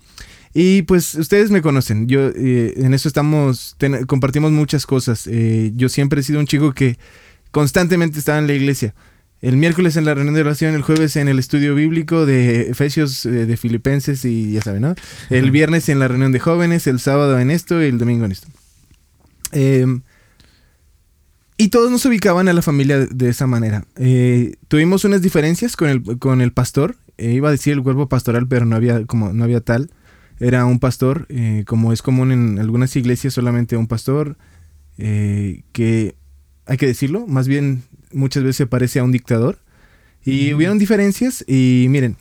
y 0.57 0.83
pues 0.83 1.16
ustedes 1.16 1.50
me 1.50 1.62
conocen, 1.62 2.07
yo 2.07 2.28
eh, 2.28 2.75
en 2.76 2.95
eso 2.95 3.09
estamos, 3.09 3.76
compartimos 4.07 4.52
muchas 4.52 4.87
cosas. 4.87 5.26
Eh, 5.26 5.73
yo 5.75 5.88
siempre 5.88 6.21
he 6.21 6.23
sido 6.23 6.38
un 6.38 6.47
chico 6.47 6.73
que 6.73 6.97
constantemente 7.50 8.21
estaba 8.21 8.38
en 8.38 8.47
la 8.47 8.52
iglesia. 8.54 8.95
el 9.43 9.57
miércoles 9.57 9.97
en 9.97 10.04
la 10.07 10.14
reunión 10.14 10.35
de 10.35 10.40
oración, 10.43 10.75
el 10.75 10.83
jueves 10.83 11.16
en 11.16 11.28
el 11.28 11.40
estudio 11.40 11.75
bíblico 11.75 12.25
de 12.25 12.71
Efesios, 12.71 13.26
eh, 13.26 13.47
de 13.47 13.57
Filipenses 13.57 14.25
y 14.25 14.52
ya 14.52 14.62
saben, 14.62 14.83
¿no? 14.83 14.95
El 15.28 15.50
viernes 15.50 15.88
en 15.88 15.99
la 15.99 16.07
reunión 16.07 16.31
de 16.31 16.38
jóvenes, 16.38 16.87
el 16.87 17.00
sábado 17.00 17.38
en 17.40 17.50
esto 17.50 17.83
y 17.83 17.87
el 17.87 17.99
domingo 17.99 18.25
en 18.25 18.33
esto. 18.33 18.47
Em, 19.50 20.02
y 21.64 21.68
todos 21.68 21.90
nos 21.90 22.04
ubicaban 22.04 22.47
a 22.49 22.52
la 22.52 22.61
familia 22.61 22.99
de, 22.99 23.06
de 23.06 23.30
esa 23.30 23.47
manera. 23.47 23.87
Eh, 23.97 24.56
tuvimos 24.68 25.06
unas 25.06 25.23
diferencias 25.23 25.76
con 25.76 25.88
el, 25.88 26.18
con 26.18 26.42
el 26.42 26.52
pastor. 26.52 26.97
Eh, 27.16 27.33
iba 27.33 27.49
a 27.49 27.52
decir 27.52 27.73
el 27.73 27.83
cuerpo 27.83 28.06
pastoral, 28.06 28.47
pero 28.47 28.66
no 28.66 28.76
había, 28.76 29.06
como, 29.06 29.33
no 29.33 29.44
había 29.44 29.62
tal. 29.62 29.90
Era 30.40 30.66
un 30.66 30.78
pastor, 30.78 31.25
eh, 31.30 31.64
como 31.66 31.94
es 31.94 32.02
común 32.02 32.33
en 32.33 32.59
algunas 32.59 32.94
iglesias, 32.97 33.33
solamente 33.33 33.78
un 33.78 33.87
pastor, 33.87 34.37
que, 34.99 36.14
hay 36.66 36.76
que 36.76 36.87
decirlo, 36.87 37.26
más 37.26 37.49
bien 37.49 37.83
muchas 38.12 38.42
veces 38.42 38.56
se 38.56 38.66
parece 38.66 38.99
a 38.99 39.04
un 39.04 39.12
dictador. 39.12 39.59
Y 40.23 40.52
Mm. 40.52 40.56
hubieron 40.56 40.78
diferencias 40.78 41.47
y 41.49 41.87
miren, 41.88 42.18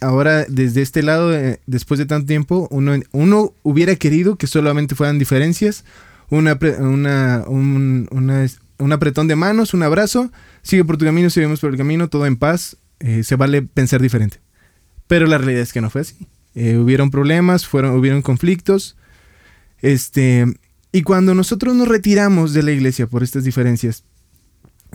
ahora 0.00 0.46
desde 0.48 0.80
este 0.80 1.02
lado, 1.02 1.32
después 1.66 1.98
de 1.98 2.06
tanto 2.06 2.28
tiempo, 2.28 2.66
uno, 2.70 2.98
uno 3.12 3.52
hubiera 3.62 3.94
querido 3.96 4.36
que 4.36 4.46
solamente 4.46 4.94
fueran 4.94 5.18
diferencias, 5.18 5.84
una, 6.30 6.58
una, 6.80 7.44
un, 7.46 8.08
una- 8.10 8.46
un 8.78 8.92
apretón 8.92 9.28
de 9.28 9.36
manos, 9.36 9.72
un 9.72 9.82
abrazo, 9.84 10.32
sigue 10.62 10.84
por 10.84 10.96
tu 10.96 11.04
camino, 11.04 11.30
seguimos 11.30 11.60
por 11.60 11.70
el 11.70 11.76
camino, 11.76 12.08
todo 12.08 12.26
en 12.26 12.36
paz, 12.36 12.76
eh, 12.98 13.22
se 13.22 13.36
vale 13.36 13.62
pensar 13.62 14.02
diferente. 14.02 14.40
Pero 15.06 15.26
la 15.26 15.38
realidad 15.38 15.62
es 15.62 15.72
que 15.72 15.80
no 15.80 15.90
fue 15.90 16.00
así. 16.00 16.26
Eh, 16.56 16.76
hubieron 16.76 17.10
problemas, 17.10 17.66
fueron, 17.66 17.96
hubieron 17.96 18.20
conflictos. 18.22 18.96
Este, 19.80 20.46
y 20.92 21.02
cuando 21.02 21.34
nosotros 21.34 21.74
nos 21.76 21.88
retiramos 21.88 22.52
de 22.52 22.62
la 22.62 22.72
iglesia 22.72 23.06
por 23.06 23.22
estas 23.22 23.44
diferencias, 23.44 24.02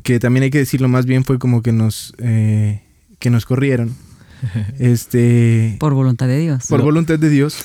que 0.04 0.20
también 0.20 0.44
hay 0.44 0.50
que 0.50 0.58
decirlo 0.60 0.88
más 0.90 1.06
bien 1.06 1.24
fue 1.24 1.40
como 1.40 1.62
que 1.62 1.72
nos, 1.72 2.14
eh, 2.18 2.82
que 3.20 3.30
nos 3.30 3.46
corrieron. 3.46 3.96
Este, 4.80 5.76
Por 5.80 5.94
voluntad 5.94 6.28
de 6.28 6.40
Dios. 6.40 6.66
por 6.68 6.82
voluntad 6.82 7.20
de 7.20 7.30
Dios. 7.30 7.58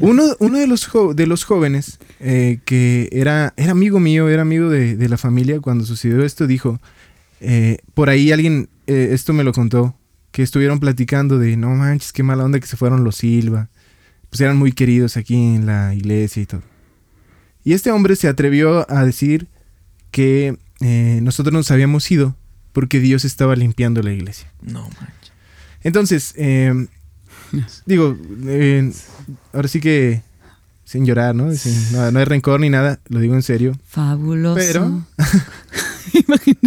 Uno, 0.00 0.24
uno 0.38 0.58
de, 0.58 0.66
los 0.66 0.86
jo- 0.86 1.14
de 1.14 1.26
los 1.26 1.44
jóvenes 1.44 1.98
eh, 2.20 2.60
que 2.64 3.08
era, 3.12 3.52
era 3.56 3.72
amigo 3.72 4.00
mío, 4.00 4.28
era 4.28 4.42
amigo 4.42 4.68
de, 4.70 4.96
de 4.96 5.08
la 5.08 5.16
familia, 5.18 5.60
cuando 5.60 5.84
sucedió 5.84 6.24
esto, 6.24 6.46
dijo, 6.46 6.80
eh, 7.40 7.78
por 7.94 8.08
ahí 8.08 8.32
alguien, 8.32 8.68
eh, 8.86 9.08
esto 9.12 9.32
me 9.32 9.44
lo 9.44 9.52
contó, 9.52 9.96
que 10.30 10.42
estuvieron 10.42 10.80
platicando 10.80 11.38
de, 11.38 11.56
no 11.56 11.70
manches, 11.70 12.12
qué 12.12 12.22
mala 12.22 12.44
onda 12.44 12.60
que 12.60 12.66
se 12.66 12.76
fueron 12.76 13.04
los 13.04 13.16
Silva. 13.16 13.68
Pues 14.30 14.40
eran 14.40 14.56
muy 14.56 14.72
queridos 14.72 15.16
aquí 15.16 15.34
en 15.34 15.66
la 15.66 15.94
iglesia 15.94 16.42
y 16.42 16.46
todo. 16.46 16.62
Y 17.64 17.72
este 17.74 17.90
hombre 17.90 18.16
se 18.16 18.28
atrevió 18.28 18.90
a 18.90 19.04
decir 19.04 19.46
que 20.10 20.56
eh, 20.80 21.20
nosotros 21.22 21.52
nos 21.52 21.70
habíamos 21.70 22.10
ido 22.10 22.36
porque 22.72 23.00
Dios 23.00 23.24
estaba 23.24 23.56
limpiando 23.56 24.02
la 24.02 24.12
iglesia. 24.12 24.50
No 24.62 24.82
manches. 24.82 25.25
Entonces, 25.86 26.34
eh, 26.36 26.88
digo, 27.86 28.18
eh, 28.46 28.92
ahora 29.52 29.68
sí 29.68 29.78
que 29.80 30.20
sin 30.84 31.06
llorar, 31.06 31.32
¿no? 31.34 31.54
Sin- 31.54 31.92
no, 31.92 32.10
no 32.10 32.18
hay 32.18 32.24
rencor 32.24 32.58
ni 32.58 32.70
nada, 32.70 32.98
lo 33.08 33.20
digo 33.20 33.34
en 33.36 33.42
serio. 33.42 33.78
Fabuloso. 33.88 34.56
Pero- 34.56 35.06
Imaginé 36.12 36.58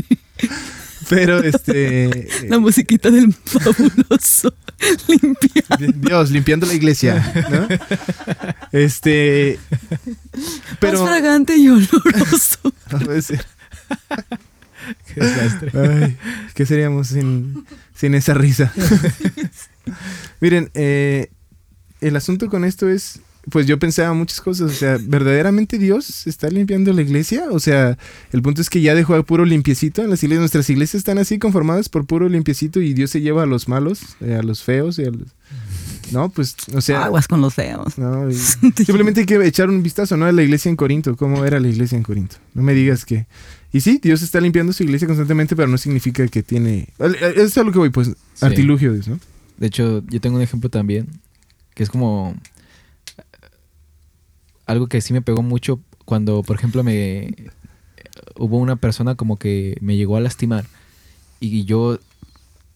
Pero, 1.10 1.44
este... 1.44 2.30
la 2.48 2.60
musiquita 2.60 3.12
del 3.12 3.34
fabuloso. 3.34 4.54
Limpia. 5.10 5.64
eh, 5.80 5.92
Dios, 5.96 6.32
limpiando 6.32 6.66
la 6.66 6.74
iglesia, 6.74 7.34
¿no? 7.52 7.68
Este... 8.72 9.60
Pero... 10.80 11.02
Más 11.02 11.10
fragante 11.10 11.58
y 11.58 11.68
oloroso. 11.68 12.58
No 12.92 13.00
puede 13.00 13.22
ser. 13.22 13.46
Qué 15.14 15.22
desastre. 15.22 15.72
Ay, 15.76 16.18
¿Qué 16.56 16.66
seríamos 16.66 17.08
sin, 17.10 17.66
sin 18.00 18.16
esa 18.16 18.34
risa? 18.34 18.72
Miren, 20.40 20.72
eh, 20.74 21.32
el 22.00 22.16
asunto 22.16 22.50
con 22.50 22.64
esto 22.64 22.90
es, 22.90 23.20
pues 23.52 23.68
yo 23.68 23.78
pensaba 23.78 24.14
muchas 24.14 24.40
cosas, 24.40 24.72
o 24.72 24.74
sea, 24.74 24.98
¿verdaderamente 25.02 25.78
Dios 25.78 26.26
está 26.26 26.50
limpiando 26.50 26.94
la 26.94 27.02
iglesia? 27.02 27.46
O 27.52 27.60
sea, 27.60 27.98
el 28.32 28.42
punto 28.42 28.62
es 28.62 28.70
que 28.70 28.82
ya 28.82 28.96
dejó 28.96 29.16
a 29.16 29.24
puro 29.24 29.44
limpiecito 29.44 30.02
en 30.02 30.10
las 30.10 30.24
iglesias, 30.24 30.42
nuestras 30.42 30.70
iglesias 30.70 31.02
están 31.02 31.18
así 31.18 31.40
conformadas 31.40 31.90
por 31.90 32.06
puro 32.06 32.30
limpiecito 32.30 32.80
y 32.80 32.94
Dios 32.94 33.12
se 33.12 33.22
lleva 33.22 33.44
a 33.44 33.48
los 33.48 33.68
malos, 33.68 34.02
eh, 34.22 34.36
a 34.36 34.44
los 34.44 34.64
feos 34.64 34.98
y 35.00 35.04
a 35.04 35.12
los... 35.12 35.36
No, 36.12 36.30
pues, 36.30 36.56
o 36.74 36.82
sea... 36.82 37.06
Aguas 37.06 37.28
con 37.28 37.42
los 37.42 37.54
feos. 37.54 37.98
No, 37.98 38.32
simplemente 38.76 39.22
hay 39.22 39.26
que 39.26 39.46
echar 39.46 39.70
un 39.70 39.84
vistazo, 39.84 40.18
¿no? 40.18 40.26
A 40.26 40.32
la 40.32 40.44
iglesia 40.44 40.70
en 40.70 40.76
Corinto, 40.76 41.16
cómo 41.16 41.46
era 41.46 41.60
la 41.60 41.68
iglesia 41.68 41.98
en 41.98 42.04
Corinto. 42.04 42.38
No 42.54 42.62
me 42.64 42.74
digas 42.74 43.06
que... 43.06 43.28
Y 43.72 43.82
sí, 43.82 44.00
Dios 44.02 44.22
está 44.24 44.42
limpiando 44.42 44.74
su 44.74 44.84
iglesia 44.84 45.08
constantemente, 45.08 45.56
pero 45.56 45.68
no 45.68 45.78
significa 45.78 46.28
que 46.28 46.42
tiene... 46.42 46.88
Eso 47.00 47.42
es 47.44 47.58
a 47.58 47.64
lo 47.64 47.72
que 47.72 47.78
voy, 47.80 47.90
pues, 47.90 48.10
Sí. 48.34 48.46
artilugios, 48.46 49.08
¿no? 49.08 49.20
De 49.58 49.68
hecho, 49.68 50.04
yo 50.08 50.22
tengo 50.22 50.38
un 50.38 50.42
ejemplo 50.42 50.70
también, 50.70 51.08
que 51.76 51.84
es 51.84 51.90
como 51.90 52.36
algo 54.66 54.88
que 54.88 55.02
sí 55.02 55.14
me 55.14 55.22
pegó 55.22 55.42
mucho 55.42 55.80
cuando, 56.06 56.44
por 56.44 56.56
ejemplo, 56.56 56.84
me 56.84 57.34
hubo 58.36 58.58
una 58.58 58.76
persona 58.76 59.16
como 59.16 59.38
que 59.38 59.78
me 59.82 59.98
llegó 59.98 60.16
a 60.18 60.22
lastimar 60.22 60.66
y 61.40 61.66
yo 61.66 62.00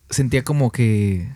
sentía 0.09 0.43
como 0.43 0.71
que 0.71 1.29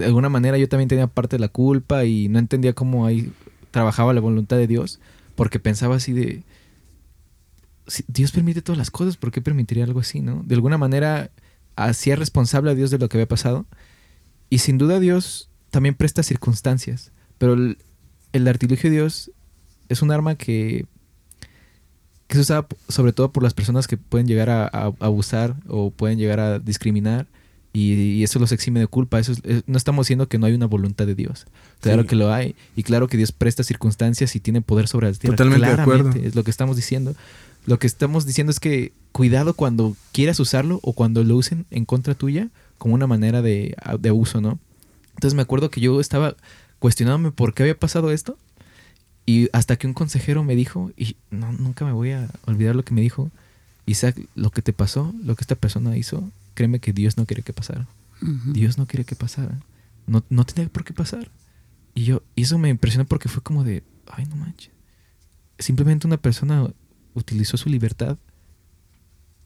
de 0.00 0.06
alguna 0.06 0.28
manera 0.28 0.58
yo 0.58 0.68
también 0.68 0.88
tenía 0.88 1.06
parte 1.06 1.36
de 1.36 1.40
la 1.40 1.48
culpa 1.48 2.04
y 2.04 2.28
no 2.28 2.38
entendía 2.38 2.72
cómo 2.72 3.06
ahí 3.06 3.30
trabajaba 3.70 4.12
la 4.12 4.20
voluntad 4.20 4.56
de 4.56 4.66
Dios, 4.66 4.98
porque 5.36 5.60
pensaba 5.60 5.96
así 5.96 6.12
de 6.12 6.42
si 7.86 8.04
Dios 8.08 8.32
permite 8.32 8.62
todas 8.62 8.78
las 8.78 8.90
cosas, 8.90 9.16
¿por 9.16 9.30
qué 9.30 9.42
permitiría 9.42 9.84
algo 9.84 10.00
así, 10.00 10.20
no? 10.20 10.42
De 10.44 10.54
alguna 10.54 10.78
manera 10.78 11.30
hacía 11.76 12.16
responsable 12.16 12.70
a 12.70 12.74
Dios 12.74 12.90
de 12.90 12.98
lo 12.98 13.08
que 13.08 13.16
había 13.16 13.28
pasado. 13.28 13.66
Y 14.48 14.58
sin 14.58 14.78
duda 14.78 15.00
Dios 15.00 15.50
también 15.70 15.94
presta 15.94 16.22
circunstancias, 16.22 17.12
pero 17.38 17.54
el, 17.54 17.78
el 18.32 18.48
artilugio 18.48 18.90
de 18.90 18.96
Dios 18.96 19.32
es 19.88 20.02
un 20.02 20.12
arma 20.12 20.36
que, 20.36 20.86
que 22.26 22.34
se 22.36 22.40
usa 22.40 22.66
sobre 22.88 23.12
todo 23.12 23.32
por 23.32 23.42
las 23.42 23.54
personas 23.54 23.86
que 23.86 23.96
pueden 23.96 24.26
llegar 24.26 24.50
a 24.50 24.66
abusar 25.00 25.56
o 25.68 25.90
pueden 25.90 26.18
llegar 26.18 26.40
a 26.40 26.58
discriminar 26.58 27.26
y, 27.72 27.92
y 27.94 28.22
eso 28.24 28.38
los 28.38 28.52
exime 28.52 28.80
de 28.80 28.86
culpa. 28.86 29.18
Eso 29.18 29.32
es- 29.32 29.40
es- 29.44 29.62
no 29.66 29.76
estamos 29.76 30.06
diciendo 30.06 30.28
que 30.28 30.38
no 30.38 30.46
hay 30.46 30.54
una 30.54 30.66
voluntad 30.66 31.06
de 31.06 31.14
Dios. 31.14 31.46
Claro 31.80 32.02
Sí. 32.02 32.08
que 32.08 32.16
lo 32.16 32.32
hay 32.32 32.54
y 32.76 32.82
claro 32.82 33.06
que 33.08 33.16
Dios 33.16 33.32
presta 33.32 33.62
circunstancias 33.62 34.34
y 34.36 34.40
tiene 34.40 34.60
poder 34.62 34.88
sobre 34.88 35.08
la 35.08 35.14
tierra. 35.16 35.36
Totalmente 35.36 35.66
de 35.68 35.74
Claramente, 35.74 36.08
acuerdo. 36.08 36.28
Es 36.28 36.34
lo 36.34 36.44
que 36.44 36.50
estamos 36.50 36.76
diciendo. 36.76 37.14
Lo 37.66 37.78
que 37.78 37.86
estamos 37.86 38.26
diciendo 38.26 38.50
es 38.50 38.58
que 38.60 38.92
cuidado 39.12 39.54
cuando 39.54 39.94
quieras 40.12 40.40
usarlo 40.40 40.80
o 40.82 40.92
cuando 40.94 41.22
lo 41.24 41.36
usen 41.36 41.66
en 41.70 41.84
contra 41.84 42.14
tuya 42.14 42.48
como 42.78 42.94
una 42.94 43.06
manera 43.06 43.42
de, 43.42 43.76
de 43.98 44.08
abuso, 44.08 44.40
¿no? 44.40 44.58
Entonces 45.14 45.34
me 45.34 45.42
acuerdo 45.42 45.70
que 45.70 45.80
yo 45.82 46.00
estaba 46.00 46.34
cuestionándome 46.78 47.30
por 47.30 47.52
qué 47.52 47.62
había 47.64 47.78
pasado 47.78 48.10
esto 48.10 48.38
y 49.26 49.48
hasta 49.52 49.76
que 49.76 49.86
un 49.86 49.92
consejero 49.92 50.42
me 50.42 50.56
dijo, 50.56 50.90
y 50.96 51.16
no, 51.30 51.52
nunca 51.52 51.84
me 51.84 51.92
voy 51.92 52.12
a 52.12 52.28
olvidar 52.46 52.74
lo 52.74 52.82
que 52.84 52.94
me 52.94 53.02
dijo, 53.02 53.30
Isaac, 53.86 54.16
lo 54.34 54.50
que 54.50 54.62
te 54.62 54.72
pasó, 54.72 55.12
lo 55.22 55.36
que 55.36 55.42
esta 55.42 55.54
persona 55.56 55.96
hizo, 55.98 56.30
créeme 56.60 56.78
que 56.78 56.92
Dios 56.92 57.16
no 57.16 57.24
quiere 57.24 57.42
que 57.42 57.54
pasara. 57.54 57.88
Dios 58.52 58.76
no 58.76 58.86
quiere 58.86 59.06
que 59.06 59.16
pasara. 59.16 59.60
No, 60.06 60.22
no 60.28 60.44
tenía 60.44 60.68
por 60.68 60.84
qué 60.84 60.92
pasar. 60.92 61.30
Y 61.94 62.04
yo, 62.04 62.22
y 62.36 62.42
eso 62.42 62.58
me 62.58 62.68
impresionó 62.68 63.06
porque 63.06 63.30
fue 63.30 63.42
como 63.42 63.64
de, 63.64 63.82
ay, 64.06 64.26
no 64.26 64.36
manches. 64.36 64.70
Simplemente 65.58 66.06
una 66.06 66.18
persona 66.18 66.70
utilizó 67.14 67.56
su 67.56 67.70
libertad 67.70 68.18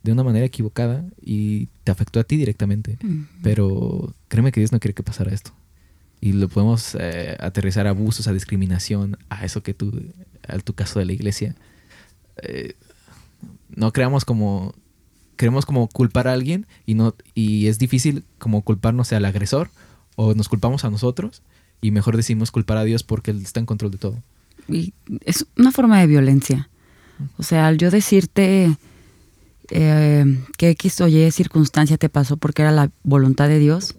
de 0.03 0.11
una 0.11 0.25
manera 0.25 0.45
equivocada 0.45 1.05
y 1.23 1.67
te 1.85 1.93
afectó 1.93 2.19
a 2.19 2.25
ti 2.25 2.37
directamente. 2.37 2.99
Pero 3.45 4.13
créeme 4.27 4.51
que 4.51 4.59
Dios 4.59 4.73
no 4.73 4.81
quiere 4.81 4.95
que 4.95 5.05
pasara 5.05 5.33
esto. 5.33 5.53
Y 6.21 6.33
lo 6.33 6.49
podemos 6.49 6.97
eh, 6.99 7.37
aterrizar 7.39 7.87
a 7.87 7.91
abusos, 7.91 8.27
a 8.27 8.33
discriminación, 8.33 9.19
a 9.29 9.45
eso 9.45 9.63
que 9.63 9.73
tú, 9.73 10.03
a 10.49 10.59
tu 10.59 10.75
caso 10.75 10.99
de 10.99 11.05
la 11.05 11.13
iglesia. 11.13 11.55
Eh, 12.43 12.75
no 13.69 13.93
creamos 13.93 14.25
como, 14.25 14.75
queremos 15.37 15.67
como 15.67 15.89
culpar 15.89 16.29
a 16.29 16.33
alguien 16.33 16.67
y, 16.87 16.95
no, 16.95 17.15
y 17.35 17.67
es 17.67 17.79
difícil 17.79 18.25
como 18.39 18.63
culparnos 18.63 19.13
al 19.13 19.25
agresor 19.25 19.71
o 20.17 20.35
nos 20.35 20.49
culpamos 20.49 20.85
a 20.85 20.91
nosotros 20.91 21.43
y 21.81 21.91
mejor 21.91 22.17
decimos 22.17 22.51
culpar 22.51 22.79
a 22.79 22.85
Dios 22.85 23.03
porque 23.03 23.31
Él 23.31 23.43
está 23.43 23.61
en 23.61 23.67
control 23.67 23.91
de 23.91 23.99
todo. 23.99 24.23
Y 24.69 24.95
es 25.25 25.47
una 25.57 25.73
forma 25.73 26.01
de 26.01 26.07
violencia. 26.07 26.71
O 27.37 27.43
sea, 27.43 27.67
al 27.67 27.79
yo 27.79 27.91
decirte 27.91 28.77
eh, 29.71 30.45
que 30.57 30.71
X 30.71 31.01
o 31.01 31.09
Y 31.09 31.31
circunstancia 31.31 31.97
te 31.97 32.09
pasó 32.09 32.37
porque 32.37 32.63
era 32.63 32.73
la 32.73 32.91
voluntad 33.03 33.49
de 33.49 33.59
Dios, 33.59 33.97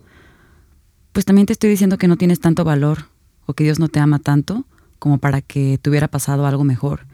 pues 1.11 1.25
también 1.25 1.45
te 1.45 1.53
estoy 1.53 1.69
diciendo 1.69 1.97
que 1.97 2.07
no 2.07 2.17
tienes 2.17 2.39
tanto 2.39 2.63
valor 2.63 3.05
o 3.45 3.53
que 3.53 3.63
Dios 3.63 3.79
no 3.79 3.87
te 3.87 3.99
ama 3.99 4.19
tanto 4.19 4.65
como 4.99 5.17
para 5.17 5.41
que 5.41 5.77
te 5.81 5.89
hubiera 5.89 6.07
pasado 6.07 6.45
algo 6.45 6.63
mejor. 6.63 7.05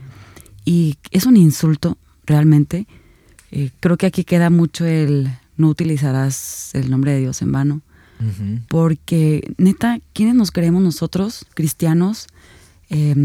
Y 0.66 0.98
es 1.12 1.26
un 1.26 1.38
insulto, 1.38 1.98
realmente. 2.26 2.88
Eh, 3.52 3.72
creo 3.80 3.98
que 3.98 4.06
aquí 4.06 4.24
queda 4.24 4.50
mucho 4.50 4.86
el 4.86 5.30
no 5.58 5.68
utilizarás 5.68 6.74
el 6.74 6.90
nombre 6.90 7.12
de 7.12 7.20
Dios 7.20 7.42
en 7.42 7.52
vano. 7.52 7.82
Porque, 8.68 9.52
neta, 9.58 10.00
¿quiénes 10.14 10.36
nos 10.36 10.52
creemos 10.52 10.84
nosotros, 10.84 11.48
cristianos, 11.56 12.28
eh, 12.92 13.16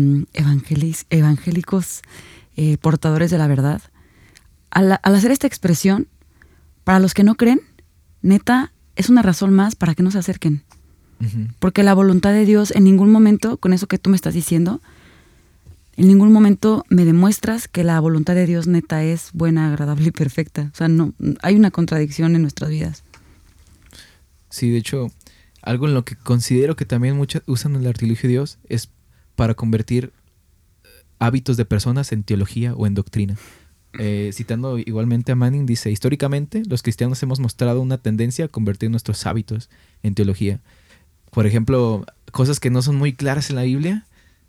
evangélicos, 1.10 2.00
eh, 2.56 2.78
portadores 2.78 3.30
de 3.30 3.36
la 3.36 3.46
verdad? 3.46 3.82
Al, 4.70 4.98
al 5.02 5.14
hacer 5.14 5.32
esta 5.32 5.46
expresión, 5.46 6.08
para 6.82 6.98
los 6.98 7.12
que 7.12 7.24
no 7.24 7.34
creen, 7.34 7.60
neta, 8.22 8.72
es 8.94 9.10
una 9.10 9.20
razón 9.20 9.52
más 9.52 9.74
para 9.74 9.94
que 9.94 10.02
no 10.02 10.10
se 10.10 10.18
acerquen. 10.18 10.62
Ujú. 11.20 11.48
Porque 11.58 11.82
la 11.82 11.92
voluntad 11.92 12.32
de 12.32 12.46
Dios 12.46 12.70
en 12.70 12.84
ningún 12.84 13.12
momento, 13.12 13.58
con 13.58 13.74
eso 13.74 13.86
que 13.88 13.98
tú 13.98 14.08
me 14.08 14.16
estás 14.16 14.32
diciendo, 14.32 14.80
en 15.96 16.08
ningún 16.08 16.32
momento 16.32 16.84
me 16.90 17.04
demuestras 17.04 17.68
que 17.68 17.84
la 17.84 17.98
voluntad 18.00 18.34
de 18.34 18.46
Dios 18.46 18.66
neta 18.66 19.02
es 19.02 19.30
buena, 19.32 19.68
agradable 19.68 20.08
y 20.08 20.10
perfecta. 20.10 20.70
O 20.72 20.76
sea, 20.76 20.88
no, 20.88 21.14
hay 21.42 21.56
una 21.56 21.70
contradicción 21.70 22.36
en 22.36 22.42
nuestras 22.42 22.70
vidas. 22.70 23.02
Sí, 24.50 24.70
de 24.70 24.78
hecho, 24.78 25.08
algo 25.62 25.86
en 25.86 25.94
lo 25.94 26.04
que 26.04 26.16
considero 26.16 26.76
que 26.76 26.84
también 26.84 27.16
muchos 27.16 27.42
usan 27.46 27.76
el 27.76 27.86
artilugio 27.86 28.28
de 28.28 28.34
Dios 28.34 28.58
es 28.68 28.90
para 29.36 29.54
convertir 29.54 30.12
eh, 30.84 30.88
hábitos 31.18 31.56
de 31.56 31.64
personas 31.64 32.12
en 32.12 32.24
teología 32.24 32.74
o 32.74 32.86
en 32.86 32.94
doctrina. 32.94 33.36
Eh, 33.98 34.30
citando 34.34 34.78
igualmente 34.78 35.32
a 35.32 35.34
Manning, 35.34 35.64
dice, 35.64 35.90
históricamente 35.90 36.62
los 36.68 36.82
cristianos 36.82 37.22
hemos 37.22 37.40
mostrado 37.40 37.80
una 37.80 37.96
tendencia 37.96 38.44
a 38.44 38.48
convertir 38.48 38.90
nuestros 38.90 39.24
hábitos 39.24 39.70
en 40.02 40.14
teología. 40.14 40.60
Por 41.30 41.46
ejemplo, 41.46 42.04
cosas 42.32 42.60
que 42.60 42.70
no 42.70 42.82
son 42.82 42.96
muy 42.96 43.14
claras 43.14 43.48
en 43.48 43.56
la 43.56 43.62
Biblia, 43.62 44.06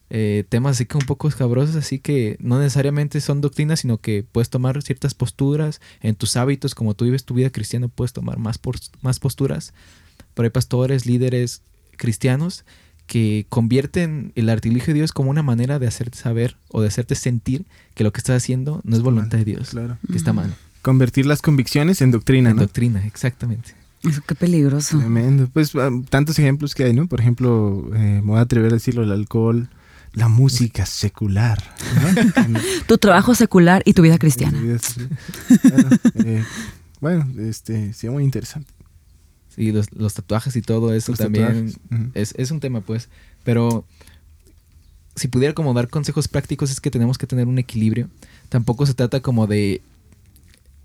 eh, 0.09 0.45
temas 0.47 0.77
así 0.77 0.85
que 0.85 0.97
un 0.97 1.05
poco 1.05 1.27
escabrosos, 1.27 1.75
así 1.75 1.99
que 1.99 2.37
no 2.39 2.59
necesariamente 2.59 3.19
son 3.21 3.41
doctrinas, 3.41 3.81
sino 3.81 3.97
que 3.99 4.23
puedes 4.31 4.49
tomar 4.49 4.81
ciertas 4.81 5.13
posturas 5.13 5.81
en 6.01 6.15
tus 6.15 6.37
hábitos, 6.37 6.75
como 6.75 6.93
tú 6.93 7.05
vives 7.05 7.25
tu 7.25 7.33
vida 7.33 7.49
cristiana, 7.49 7.87
puedes 7.89 8.13
tomar 8.13 8.39
más, 8.39 8.59
más 9.01 9.19
posturas. 9.19 9.73
Pero 10.33 10.45
hay 10.45 10.51
pastores, 10.51 11.05
líderes 11.05 11.61
cristianos 11.97 12.63
que 13.05 13.45
convierten 13.49 14.33
el 14.35 14.49
artilugio 14.49 14.87
de 14.93 14.99
Dios 14.99 15.13
como 15.13 15.29
una 15.29 15.41
manera 15.43 15.79
de 15.79 15.87
hacerte 15.87 16.17
saber 16.17 16.57
o 16.69 16.81
de 16.81 16.89
hacerte 16.89 17.15
sentir 17.15 17.65
que 17.95 18.03
lo 18.03 18.11
que 18.11 18.19
estás 18.19 18.35
haciendo 18.43 18.81
no 18.83 18.95
es 18.95 19.01
voluntad 19.01 19.37
de 19.37 19.45
Dios, 19.45 19.69
Claro. 19.69 19.97
que 20.11 20.17
está 20.17 20.33
mal. 20.33 20.53
Convertir 20.81 21.25
las 21.25 21.41
convicciones 21.41 22.01
en 22.01 22.11
doctrina, 22.11 22.49
En 22.51 22.57
¿no? 22.57 22.61
doctrina, 22.63 23.05
exactamente. 23.05 23.73
Eso 24.03 24.21
qué 24.27 24.35
peligroso. 24.35 24.99
Tremendo. 24.99 25.49
Pues 25.51 25.73
ah, 25.75 25.89
tantos 26.09 26.37
ejemplos 26.37 26.75
que 26.75 26.83
hay, 26.83 26.93
¿no? 26.93 27.07
Por 27.07 27.19
ejemplo, 27.19 27.89
eh, 27.95 28.21
me 28.21 28.21
voy 28.21 28.37
a 28.37 28.41
atrever 28.41 28.71
a 28.71 28.75
decirlo, 28.75 29.03
el 29.03 29.11
alcohol, 29.11 29.69
la 30.13 30.27
música 30.27 30.85
secular. 30.85 31.61
¿no? 32.01 32.59
Tu 32.87 32.97
trabajo 32.97 33.35
secular 33.35 33.81
y 33.85 33.93
tu 33.93 34.01
vida 34.01 34.17
cristiana. 34.17 34.59
Bueno, 34.59 35.89
eh, 36.15 36.43
bueno, 36.99 37.27
este, 37.39 37.93
sí, 37.93 38.09
muy 38.09 38.23
interesante. 38.23 38.71
Y 39.55 39.71
los, 39.71 39.91
los 39.91 40.13
tatuajes 40.13 40.55
y 40.55 40.61
todo 40.61 40.93
eso 40.93 41.11
Los 41.13 41.19
también 41.19 41.73
es, 42.13 42.33
es 42.37 42.51
un 42.51 42.59
tema, 42.59 42.81
pues. 42.81 43.09
Pero 43.43 43.85
si 45.15 45.27
pudiera 45.27 45.53
como 45.53 45.73
dar 45.73 45.89
consejos 45.89 46.27
prácticos 46.27 46.69
es 46.71 46.79
que 46.79 46.91
tenemos 46.91 47.17
que 47.17 47.27
tener 47.27 47.47
un 47.47 47.57
equilibrio. 47.57 48.07
Tampoco 48.49 48.85
se 48.85 48.93
trata 48.93 49.19
como 49.19 49.47
de 49.47 49.81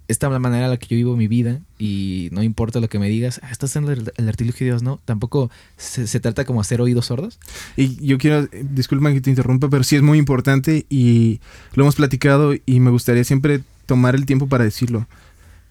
esta 0.09 0.27
es 0.27 0.33
la 0.33 0.39
manera 0.39 0.65
en 0.65 0.71
la 0.71 0.77
que 0.77 0.87
yo 0.87 0.97
vivo 0.97 1.17
mi 1.17 1.29
vida 1.29 1.61
y 1.79 2.29
no 2.33 2.43
importa 2.43 2.81
lo 2.81 2.89
que 2.89 2.99
me 2.99 3.09
digas, 3.09 3.41
ah, 3.43 3.49
estás 3.51 3.77
en 3.77 3.89
el, 3.89 4.13
el 4.17 4.29
artilugio 4.29 4.65
de 4.65 4.73
Dios, 4.73 4.83
no. 4.83 5.01
Tampoco 5.05 5.51
se, 5.77 6.07
se 6.07 6.21
trata 6.21 6.45
como 6.45 6.61
hacer 6.61 6.81
oídos 6.81 7.07
sordos. 7.07 7.39
Y 7.77 8.05
yo 8.05 8.19
quiero, 8.19 8.49
eh, 8.53 8.65
disculpa 8.71 9.13
que 9.13 9.21
te 9.21 9.31
interrumpa, 9.31 9.69
pero 9.69 9.85
sí 9.85 9.97
es 9.97 10.03
muy 10.03 10.19
importante 10.19 10.87
y 10.91 11.41
lo 11.75 11.85
hemos 11.85 11.97
platicado 11.97 12.55
y 12.67 12.81
me 12.81 12.91
gustaría 12.91 13.25
siempre 13.25 13.63
tomar 13.87 14.15
el 14.15 14.27
tiempo 14.27 14.49
para 14.49 14.65
decirlo. 14.65 15.07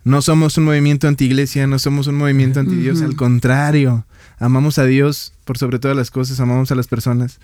No 0.04 0.22
somos 0.22 0.58
un 0.58 0.64
movimiento 0.64 1.08
anti-iglesia, 1.08 1.68
no 1.68 1.78
somos 1.78 2.08
un 2.08 2.16
movimiento 2.16 2.60
anti-Dios, 2.60 3.04
al 3.04 3.16
contrario. 3.16 4.06
Amamos 4.40 4.80
a 4.80 4.86
Dios 4.86 5.34
por 5.46 5.60
sobre 5.60 5.78
todas 5.78 5.96
las 5.96 6.10
cosas, 6.10 6.40
amamos 6.40 6.72
a 6.72 6.76
las 6.76 6.88
personas. 6.88 7.40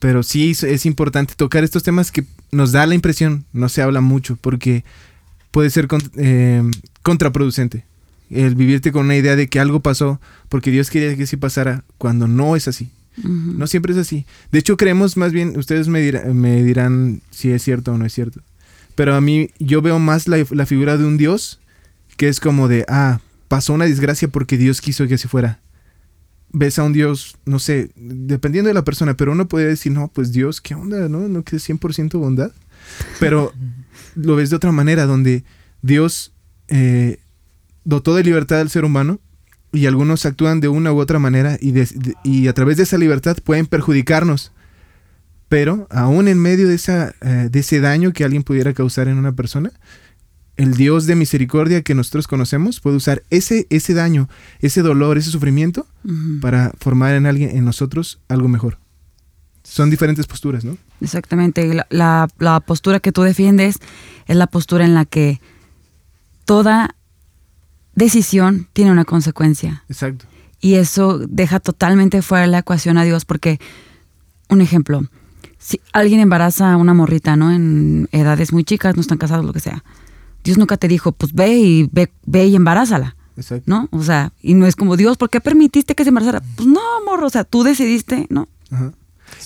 Pero 0.00 0.24
sí 0.24 0.50
es 0.50 0.84
importante 0.84 1.34
tocar 1.36 1.62
estos 1.62 1.84
temas 1.84 2.10
que 2.10 2.24
nos 2.50 2.72
da 2.72 2.86
la 2.86 2.96
impresión, 2.96 3.44
no 3.52 3.68
se 3.68 3.82
habla 3.82 4.00
mucho, 4.00 4.36
porque 4.40 4.84
puede 5.52 5.70
ser 5.70 5.86
con- 5.86 6.02
eh, 6.16 6.62
contraproducente. 7.02 7.84
El 8.30 8.54
vivirte 8.56 8.90
con 8.92 9.04
una 9.04 9.16
idea 9.16 9.36
de 9.36 9.48
que 9.48 9.60
algo 9.60 9.80
pasó 9.80 10.20
porque 10.48 10.70
Dios 10.70 10.90
quería 10.90 11.14
que 11.16 11.26
sí 11.26 11.36
pasara, 11.36 11.84
cuando 11.98 12.26
no 12.26 12.56
es 12.56 12.66
así. 12.66 12.90
No 13.22 13.66
siempre 13.66 13.92
es 13.92 13.98
así. 13.98 14.24
De 14.50 14.58
hecho, 14.58 14.78
creemos 14.78 15.18
más 15.18 15.32
bien, 15.32 15.56
ustedes 15.58 15.86
me, 15.88 16.00
dirá- 16.00 16.24
me 16.32 16.62
dirán 16.64 17.20
si 17.30 17.50
es 17.50 17.62
cierto 17.62 17.92
o 17.92 17.98
no 17.98 18.06
es 18.06 18.12
cierto. 18.14 18.40
Pero 18.94 19.14
a 19.14 19.20
mí, 19.20 19.50
yo 19.58 19.82
veo 19.82 19.98
más 19.98 20.28
la, 20.28 20.42
la 20.50 20.66
figura 20.66 20.96
de 20.96 21.04
un 21.04 21.18
Dios 21.18 21.60
que 22.16 22.28
es 22.28 22.40
como 22.40 22.68
de, 22.68 22.84
ah, 22.88 23.20
pasó 23.48 23.74
una 23.74 23.84
desgracia 23.84 24.28
porque 24.28 24.56
Dios 24.56 24.80
quiso 24.80 25.06
que 25.06 25.14
así 25.14 25.28
fuera. 25.28 25.60
Ves 26.54 26.78
a 26.78 26.84
un 26.84 26.92
Dios, 26.94 27.36
no 27.46 27.58
sé, 27.58 27.90
dependiendo 27.96 28.68
de 28.68 28.74
la 28.74 28.84
persona, 28.84 29.14
pero 29.14 29.32
uno 29.32 29.48
puede 29.48 29.66
decir, 29.68 29.92
no, 29.92 30.08
pues 30.08 30.32
Dios, 30.32 30.60
¿qué 30.62 30.74
onda? 30.74 31.08
¿No? 31.08 31.28
¿No 31.28 31.42
que 31.42 31.56
es 31.56 31.68
100% 31.68 32.18
bondad? 32.18 32.52
Pero 33.20 33.52
lo 34.14 34.36
ves 34.36 34.50
de 34.50 34.56
otra 34.56 34.72
manera, 34.72 35.06
donde 35.06 35.44
Dios 35.82 36.32
eh, 36.68 37.18
dotó 37.84 38.14
de 38.14 38.24
libertad 38.24 38.60
al 38.60 38.70
ser 38.70 38.84
humano 38.84 39.20
y 39.72 39.86
algunos 39.86 40.26
actúan 40.26 40.60
de 40.60 40.68
una 40.68 40.92
u 40.92 40.98
otra 40.98 41.18
manera 41.18 41.56
y, 41.60 41.72
de- 41.72 41.86
de- 41.94 42.14
y 42.24 42.48
a 42.48 42.52
través 42.52 42.76
de 42.76 42.82
esa 42.84 42.98
libertad 42.98 43.36
pueden 43.42 43.66
perjudicarnos. 43.66 44.52
Pero 45.48 45.86
aún 45.90 46.28
en 46.28 46.38
medio 46.38 46.66
de, 46.68 46.74
esa, 46.74 47.14
eh, 47.20 47.48
de 47.50 47.60
ese 47.60 47.80
daño 47.80 48.12
que 48.12 48.24
alguien 48.24 48.42
pudiera 48.42 48.72
causar 48.72 49.08
en 49.08 49.18
una 49.18 49.32
persona, 49.32 49.70
el 50.56 50.74
Dios 50.74 51.06
de 51.06 51.14
misericordia 51.14 51.82
que 51.82 51.94
nosotros 51.94 52.26
conocemos 52.28 52.80
puede 52.80 52.96
usar 52.96 53.22
ese, 53.30 53.66
ese 53.70 53.94
daño, 53.94 54.28
ese 54.60 54.82
dolor, 54.82 55.16
ese 55.18 55.30
sufrimiento 55.30 55.86
para 56.40 56.72
formar 56.78 57.14
en 57.14 57.26
alguien, 57.26 57.56
en 57.56 57.64
nosotros, 57.64 58.20
algo 58.28 58.48
mejor. 58.48 58.78
Son 59.64 59.90
diferentes 59.90 60.26
posturas, 60.26 60.64
¿no? 60.64 60.76
Exactamente. 61.00 61.72
La, 61.72 61.86
la- 61.90 62.28
la 62.38 62.60
postura 62.60 63.00
que 63.00 63.12
tú 63.12 63.22
defiendes 63.22 63.76
es 64.26 64.36
la 64.36 64.46
postura 64.46 64.84
en 64.84 64.94
la 64.94 65.04
que 65.04 65.40
toda 66.44 66.94
decisión 67.94 68.68
tiene 68.72 68.90
una 68.92 69.04
consecuencia. 69.04 69.84
Exacto. 69.88 70.26
Y 70.60 70.74
eso 70.74 71.18
deja 71.18 71.60
totalmente 71.60 72.22
fuera 72.22 72.42
de 72.42 72.48
la 72.50 72.58
ecuación 72.58 72.96
a 72.98 73.04
Dios, 73.04 73.24
porque, 73.24 73.58
un 74.48 74.60
ejemplo, 74.60 75.02
si 75.58 75.80
alguien 75.92 76.20
embaraza 76.20 76.72
a 76.72 76.76
una 76.76 76.94
morrita, 76.94 77.36
¿no? 77.36 77.50
En 77.52 78.08
edades 78.12 78.52
muy 78.52 78.64
chicas, 78.64 78.94
no 78.94 79.00
están 79.00 79.18
casados, 79.18 79.44
lo 79.44 79.52
que 79.52 79.60
sea. 79.60 79.84
Dios 80.44 80.58
nunca 80.58 80.76
te 80.76 80.88
dijo, 80.88 81.12
pues 81.12 81.32
ve 81.32 81.56
y 81.56 81.88
ve, 81.92 82.12
ve 82.26 82.46
y 82.46 82.56
embarázala, 82.56 83.16
Exacto. 83.36 83.64
¿no? 83.66 83.88
O 83.92 84.02
sea, 84.02 84.32
y 84.40 84.54
no 84.54 84.66
es 84.66 84.74
como, 84.76 84.96
Dios, 84.96 85.16
¿por 85.16 85.30
qué 85.30 85.40
permitiste 85.40 85.94
que 85.94 86.02
se 86.04 86.08
embarazara? 86.08 86.42
Pues 86.56 86.68
no, 86.68 86.80
morro, 87.04 87.26
o 87.26 87.30
sea, 87.30 87.44
tú 87.44 87.62
decidiste, 87.62 88.26
¿no? 88.30 88.48
Ajá. 88.70 88.92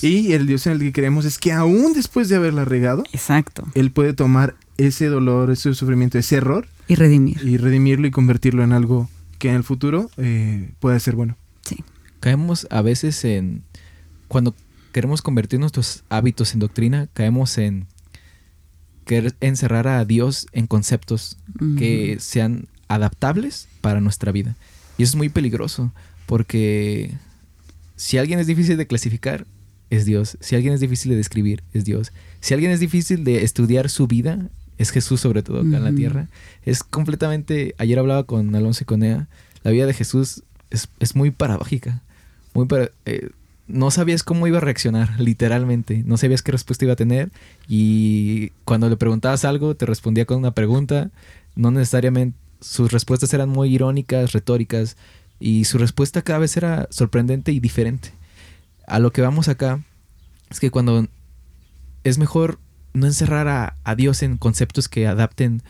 Y 0.02 0.32
el 0.32 0.46
Dios 0.46 0.66
en 0.66 0.72
el 0.74 0.78
que 0.80 0.92
creemos 0.92 1.24
es 1.24 1.38
que 1.38 1.52
aún 1.52 1.92
después 1.94 2.28
de 2.28 2.37
haberla 2.37 2.64
regado, 2.64 3.04
Exacto. 3.12 3.64
Él 3.74 3.90
puede 3.90 4.12
tomar 4.12 4.54
ese 4.76 5.06
dolor, 5.06 5.50
ese 5.50 5.72
sufrimiento, 5.74 6.18
ese 6.18 6.37
error 6.37 6.68
Y 6.88 6.94
redimir. 6.96 7.40
y 7.44 7.56
redimirlo 7.56 8.06
y 8.06 8.11
convertirlo 8.11 8.62
en 8.62 8.72
algo 8.72 9.09
que 9.38 9.48
en 9.50 9.54
el 9.56 9.64
futuro 9.64 10.11
eh, 10.16 10.70
pueda 10.80 10.98
ser 11.00 11.16
bueno. 11.16 11.37
Sí. 11.62 11.85
Caemos 12.20 12.66
a 12.70 12.82
veces 12.82 13.24
en. 13.24 13.62
Cuando 14.28 14.54
queremos 14.92 15.22
convertir 15.22 15.61
nuestros 15.61 16.04
hábitos 16.09 16.54
en 16.54 16.61
doctrina, 16.61 17.09
caemos 17.12 17.59
en 17.59 17.87
querer 19.04 19.35
encerrar 19.40 19.87
a 19.87 20.04
Dios 20.04 20.46
en 20.52 20.66
conceptos 20.66 21.37
que 21.78 22.16
sean 22.18 22.66
adaptables 22.88 23.68
para 23.80 24.00
nuestra 24.00 24.32
vida. 24.32 24.56
Y 24.98 25.02
eso 25.04 25.11
es 25.12 25.16
muy 25.16 25.28
peligroso, 25.28 25.92
porque 26.26 27.12
si 27.94 28.18
alguien 28.18 28.38
es 28.40 28.46
difícil 28.48 28.76
de 28.76 28.87
clasificar, 28.87 29.46
es 29.90 30.05
Dios. 30.05 30.37
Si 30.40 30.55
alguien 30.57 30.75
es 30.75 30.81
difícil 30.81 31.11
de 31.11 31.16
describir, 31.16 31.62
es 31.72 31.85
Dios. 31.85 32.12
Si 32.40 32.55
alguien 32.55 32.70
es 32.72 32.81
difícil 32.81 33.25
de 33.25 33.44
estudiar 33.44 33.88
su 33.88 34.07
vida, 34.07 34.49
es 34.79 34.90
Jesús 34.90 35.20
sobre 35.20 35.42
todo 35.42 35.59
acá 35.61 35.77
en 35.79 35.85
la 35.85 35.90
tierra. 35.96 36.29
Es 36.64 36.83
completamente, 36.83 37.75
ayer 37.79 37.99
hablaba 37.99 38.25
con 38.25 38.55
Alonso 38.55 38.83
y 38.83 38.87
Conea, 38.87 39.29
la 39.62 39.70
vida 39.70 39.87
de 39.87 39.94
Jesús 39.94 40.42
es, 40.70 40.88
es 41.01 41.14
muy 41.16 41.31
paradójica. 41.31 42.03
Muy 42.55 42.66
para- 42.66 42.90
eh, 43.05 43.31
no 43.68 43.90
sabías 43.90 44.22
cómo 44.22 44.46
iba 44.46 44.59
a 44.59 44.61
reaccionar, 44.61 45.18
literalmente. 45.20 46.03
No 46.07 46.16
sabías 46.16 46.42
qué 46.42 46.53
respuesta 46.53 46.85
iba 46.85 46.92
a 46.92 46.96
tener. 46.96 47.31
Y 47.68 48.51
cuando 48.64 48.88
le 48.88 48.96
preguntabas 48.96 49.44
algo, 49.44 49.75
te 49.75 49.87
respondía 49.87 50.25
con 50.25 50.38
una 50.38 50.53
pregunta. 50.53 51.11
No 51.57 51.70
necesariamente. 51.70 52.37
Sus 52.61 52.92
respuestas 52.92 53.33
eran 53.35 53.49
muy 53.49 53.75
irónicas, 53.75 54.33
retóricas. 54.33 54.96
Y 55.40 55.64
su 55.64 55.79
respuesta 55.79 56.22
cada 56.22 56.38
vez 56.38 56.57
era 56.57 56.87
sorprendente 56.90 57.53
y 57.53 57.61
diferente. 57.61 58.11
A 58.87 58.99
lo 58.99 59.12
que 59.12 59.20
vamos 59.20 59.49
acá 59.49 59.85
es 60.51 60.61
que 60.61 60.70
cuando 60.70 61.09
es 62.05 62.18
mejor 62.18 62.61
no 62.94 63.07
encerrar 63.07 63.49
a, 63.49 63.94
Dios 63.94 64.22
en 64.22 64.38
conceptos 64.38 64.88
que 64.88 65.07
adapten 65.07 65.62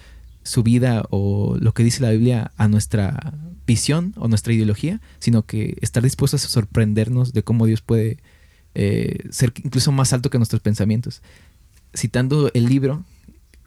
su 0.43 0.63
vida 0.63 1.05
o 1.11 1.57
lo 1.59 1.75
que 1.75 1.83
dice 1.83 2.03
la 2.03 2.11
Biblia 2.11 2.53
a 2.57 2.69
nuestra 2.69 3.35
visión 3.67 4.15
o 4.17 4.29
nuestra 4.29 4.53
ideología, 4.53 5.01
sino 5.19 5.45
que 5.45 5.77
estar 5.81 6.03
dispuestos 6.03 6.45
a 6.45 6.49
sorprendernos 6.49 7.33
de 7.33 7.43
cómo 7.43 7.67
Dios 7.67 7.83
puede 7.83 8.19
eh, 8.75 9.25
ser 9.31 9.53
incluso 9.65 9.91
más 9.91 10.13
alto 10.13 10.31
que 10.31 10.39
nuestros 10.39 10.63
pensamientos. 10.63 11.23
Citando 11.95 12.51
el 12.55 12.67
libro, 12.67 13.05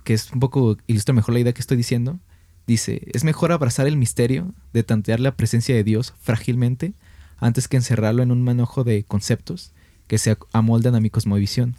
que 0.06 0.14
es 0.14 0.32
un 0.32 0.40
poco 0.40 0.78
ilustra 0.88 1.14
mejor 1.14 1.34
la 1.34 1.42
idea 1.42 1.54
que 1.54 1.62
estoy 1.62 1.76
diciendo, 1.76 2.20
dice, 2.66 3.08
es 3.12 3.24
mejor 3.24 3.52
abrazar 3.52 3.88
el 3.88 3.98
misterio 3.98 4.54
de 4.72 4.84
tantear 4.84 5.20
la 5.20 5.36
presencia 5.36 5.76
de 5.76 5.84
Dios 5.84 6.14
frágilmente 6.22 6.94
antes 7.40 7.68
que 7.68 7.78
encerrarlo 7.78 8.24
en 8.24 8.32
un 8.32 8.44
manojo 8.44 8.84
de 8.84 9.04
conceptos 9.04 9.72
que 10.08 10.18
se 10.18 10.38
amoldan 10.52 10.96
a 10.96 11.00
mi 11.00 11.10
cosmovisión. 11.10 11.76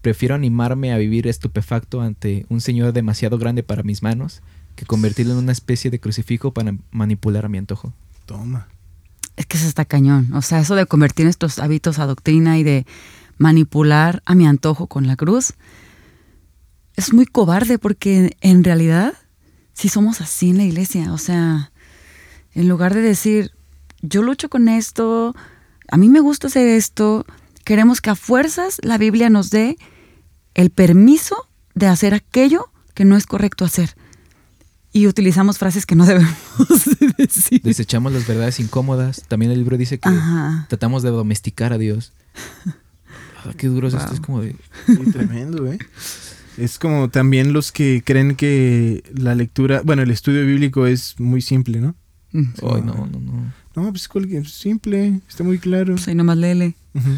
Prefiero 0.00 0.34
animarme 0.34 0.92
a 0.92 0.98
vivir 0.98 1.28
estupefacto 1.28 2.00
ante 2.00 2.44
un 2.48 2.60
Señor 2.60 2.92
demasiado 2.92 3.38
grande 3.38 3.62
para 3.62 3.84
mis 3.84 4.02
manos 4.02 4.42
que 4.74 4.86
convertirlo 4.86 5.34
en 5.34 5.38
una 5.38 5.52
especie 5.52 5.90
de 5.90 6.00
crucifijo 6.00 6.52
para 6.52 6.74
manipular 6.90 7.44
a 7.44 7.48
mi 7.48 7.58
antojo. 7.58 7.92
Toma. 8.26 8.68
Es 9.36 9.46
que 9.46 9.56
eso 9.56 9.66
está 9.66 9.84
cañón. 9.84 10.32
O 10.34 10.42
sea, 10.42 10.60
eso 10.60 10.74
de 10.74 10.86
convertir 10.86 11.26
estos 11.26 11.58
hábitos 11.58 11.98
a 11.98 12.06
doctrina 12.06 12.58
y 12.58 12.64
de 12.64 12.86
manipular 13.38 14.22
a 14.26 14.34
mi 14.34 14.46
antojo 14.46 14.86
con 14.86 15.06
la 15.06 15.16
cruz, 15.16 15.54
es 16.96 17.12
muy 17.12 17.26
cobarde 17.26 17.78
porque 17.78 18.36
en 18.40 18.64
realidad 18.64 19.14
sí 19.72 19.88
somos 19.88 20.20
así 20.20 20.50
en 20.50 20.58
la 20.58 20.64
iglesia. 20.64 21.12
O 21.12 21.18
sea, 21.18 21.72
en 22.54 22.68
lugar 22.68 22.94
de 22.94 23.02
decir, 23.02 23.52
yo 24.02 24.22
lucho 24.22 24.48
con 24.48 24.68
esto, 24.68 25.34
a 25.88 25.96
mí 25.96 26.08
me 26.08 26.20
gusta 26.20 26.48
hacer 26.48 26.68
esto, 26.68 27.24
queremos 27.64 28.00
que 28.00 28.10
a 28.10 28.14
fuerzas 28.14 28.78
la 28.82 28.98
Biblia 28.98 29.30
nos 29.30 29.50
dé 29.50 29.78
el 30.54 30.70
permiso 30.70 31.48
de 31.74 31.86
hacer 31.86 32.14
aquello 32.14 32.70
que 32.94 33.04
no 33.04 33.16
es 33.16 33.26
correcto 33.26 33.64
hacer. 33.64 33.94
Y 34.92 35.06
utilizamos 35.06 35.58
frases 35.58 35.86
que 35.86 35.94
no 35.94 36.04
debemos 36.06 36.36
decir. 37.16 37.62
Desechamos 37.62 38.12
las 38.12 38.26
verdades 38.26 38.60
incómodas. 38.60 39.22
También 39.26 39.50
el 39.50 39.58
libro 39.58 39.78
dice 39.78 39.98
que 39.98 40.08
Ajá. 40.08 40.66
tratamos 40.68 41.02
de 41.02 41.10
domesticar 41.10 41.72
a 41.72 41.78
Dios. 41.78 42.12
Ah, 43.44 43.52
qué 43.56 43.68
duro 43.68 43.88
es 43.88 43.94
esto. 43.94 44.06
Wow. 44.06 44.14
Es 44.14 44.20
como 44.20 44.40
de. 44.42 44.56
Sí, 44.86 45.10
tremendo, 45.10 45.66
¿eh? 45.66 45.78
Es 46.58 46.78
como 46.78 47.08
también 47.08 47.54
los 47.54 47.72
que 47.72 48.02
creen 48.04 48.36
que 48.36 49.02
la 49.14 49.34
lectura, 49.34 49.80
bueno, 49.82 50.02
el 50.02 50.10
estudio 50.10 50.44
bíblico 50.44 50.86
es 50.86 51.18
muy 51.18 51.40
simple, 51.40 51.80
¿no? 51.80 51.94
Mm. 52.32 52.52
Ay, 52.62 52.82
no, 52.82 53.06
no, 53.06 53.18
no. 53.18 53.52
No, 53.74 53.90
pues 53.90 54.06
cualquier, 54.06 54.46
simple, 54.46 55.20
está 55.28 55.44
muy 55.44 55.58
claro. 55.58 55.94
Pues 55.94 56.06
ahí 56.08 56.14
nomás 56.14 56.36
léele. 56.36 56.74
Ujú. 56.94 57.10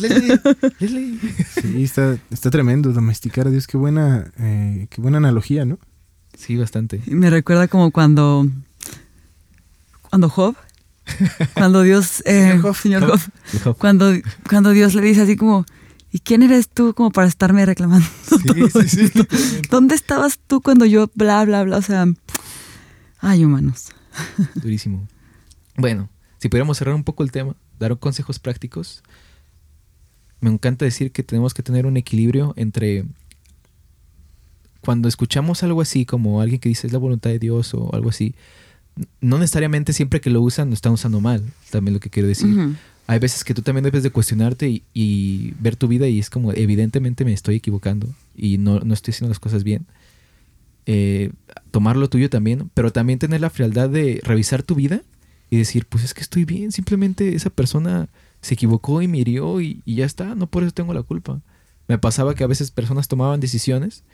Leslie, 0.00 0.40
Leslie. 0.78 1.18
Sí, 1.60 1.82
está, 1.82 2.16
está 2.30 2.50
tremendo 2.50 2.92
domesticar 2.92 3.48
a 3.48 3.50
Dios. 3.50 3.66
Qué 3.66 3.76
buena, 3.76 4.30
eh, 4.38 4.86
qué 4.88 5.00
buena 5.00 5.18
analogía, 5.18 5.64
¿no? 5.64 5.78
Sí, 6.36 6.56
bastante. 6.56 7.02
Me 7.06 7.28
recuerda 7.30 7.66
como 7.68 7.90
cuando. 7.90 8.46
Cuando 10.08 10.28
Job. 10.28 10.54
Cuando 11.54 11.82
Dios. 11.82 12.20
eh, 12.26 12.42
Señor 12.42 12.60
Job. 12.62 12.76
señor 12.76 13.06
Job. 13.06 13.20
Job, 13.64 13.76
Cuando, 13.78 14.12
cuando 14.48 14.70
Dios 14.70 14.94
le 14.94 15.02
dice 15.02 15.22
así 15.22 15.36
como. 15.36 15.66
¿Y 16.14 16.18
quién 16.18 16.42
eres 16.42 16.68
tú 16.68 16.92
como 16.92 17.10
para 17.10 17.26
estarme 17.26 17.64
reclamando? 17.64 18.06
todo 18.28 18.82
sí, 18.82 18.88
sí. 18.88 19.00
esto? 19.04 19.26
¿Dónde 19.70 19.94
estabas 19.94 20.38
tú 20.46 20.60
cuando 20.60 20.84
yo 20.84 21.10
bla, 21.14 21.44
bla, 21.44 21.64
bla? 21.64 21.78
O 21.78 21.82
sea. 21.82 22.06
Ay, 23.18 23.44
humanos. 23.44 23.92
Durísimo. 24.54 25.06
Bueno, 25.76 26.08
si 26.38 26.48
pudiéramos 26.48 26.78
cerrar 26.78 26.94
un 26.94 27.04
poco 27.04 27.22
el 27.22 27.32
tema, 27.32 27.56
dar 27.78 27.98
consejos 27.98 28.38
prácticos. 28.38 29.02
Me 30.40 30.50
encanta 30.50 30.84
decir 30.84 31.12
que 31.12 31.22
tenemos 31.22 31.54
que 31.54 31.62
tener 31.62 31.86
un 31.86 31.96
equilibrio 31.96 32.52
entre 32.56 33.04
cuando 34.80 35.08
escuchamos 35.08 35.62
algo 35.62 35.80
así, 35.80 36.04
como 36.04 36.40
alguien 36.40 36.60
que 36.60 36.68
dice 36.68 36.88
es 36.88 36.92
la 36.92 36.98
voluntad 36.98 37.30
de 37.30 37.38
Dios 37.38 37.72
o 37.74 37.94
algo 37.94 38.10
así, 38.10 38.34
no 39.20 39.38
necesariamente 39.38 39.92
siempre 39.92 40.20
que 40.20 40.28
lo 40.28 40.42
usan 40.42 40.68
lo 40.68 40.74
están 40.74 40.92
usando 40.92 41.20
mal, 41.20 41.42
también 41.70 41.94
lo 41.94 42.00
que 42.00 42.10
quiero 42.10 42.28
decir. 42.28 42.76
Hay 43.06 43.18
veces 43.18 43.44
que 43.44 43.54
tú 43.54 43.62
también 43.62 43.84
debes 43.84 44.02
de 44.02 44.10
cuestionarte 44.10 44.68
y, 44.68 44.82
y 44.92 45.54
ver 45.60 45.76
tu 45.76 45.88
vida 45.88 46.08
y 46.08 46.18
es 46.18 46.30
como, 46.30 46.52
evidentemente 46.52 47.24
me 47.24 47.32
estoy 47.32 47.56
equivocando 47.56 48.08
y 48.36 48.58
no, 48.58 48.80
no 48.80 48.94
estoy 48.94 49.12
haciendo 49.12 49.30
las 49.30 49.40
cosas 49.40 49.64
bien. 49.64 49.86
Eh, 50.86 51.30
tomar 51.70 51.96
lo 51.96 52.08
tuyo 52.08 52.28
también, 52.28 52.70
pero 52.74 52.92
también 52.92 53.18
tener 53.18 53.40
la 53.40 53.50
frialdad 53.50 53.88
de 53.88 54.20
revisar 54.24 54.62
tu 54.62 54.74
vida 54.74 55.02
y 55.50 55.58
decir, 55.58 55.86
pues 55.86 56.04
es 56.04 56.14
que 56.14 56.22
estoy 56.22 56.44
bien, 56.44 56.72
simplemente 56.72 57.34
esa 57.34 57.50
persona 57.50 58.08
se 58.40 58.54
equivocó 58.54 59.02
y 59.02 59.08
me 59.08 59.18
hirió 59.18 59.60
y, 59.60 59.82
y 59.84 59.96
ya 59.96 60.06
está, 60.06 60.34
no 60.34 60.46
por 60.46 60.62
eso 60.62 60.72
tengo 60.72 60.94
la 60.94 61.02
culpa. 61.02 61.40
Me 61.88 61.98
pasaba 61.98 62.34
que 62.34 62.44
a 62.44 62.48
veces 62.48 62.70
personas 62.70 63.08
tomaban 63.08 63.40
decisiones 63.40 64.04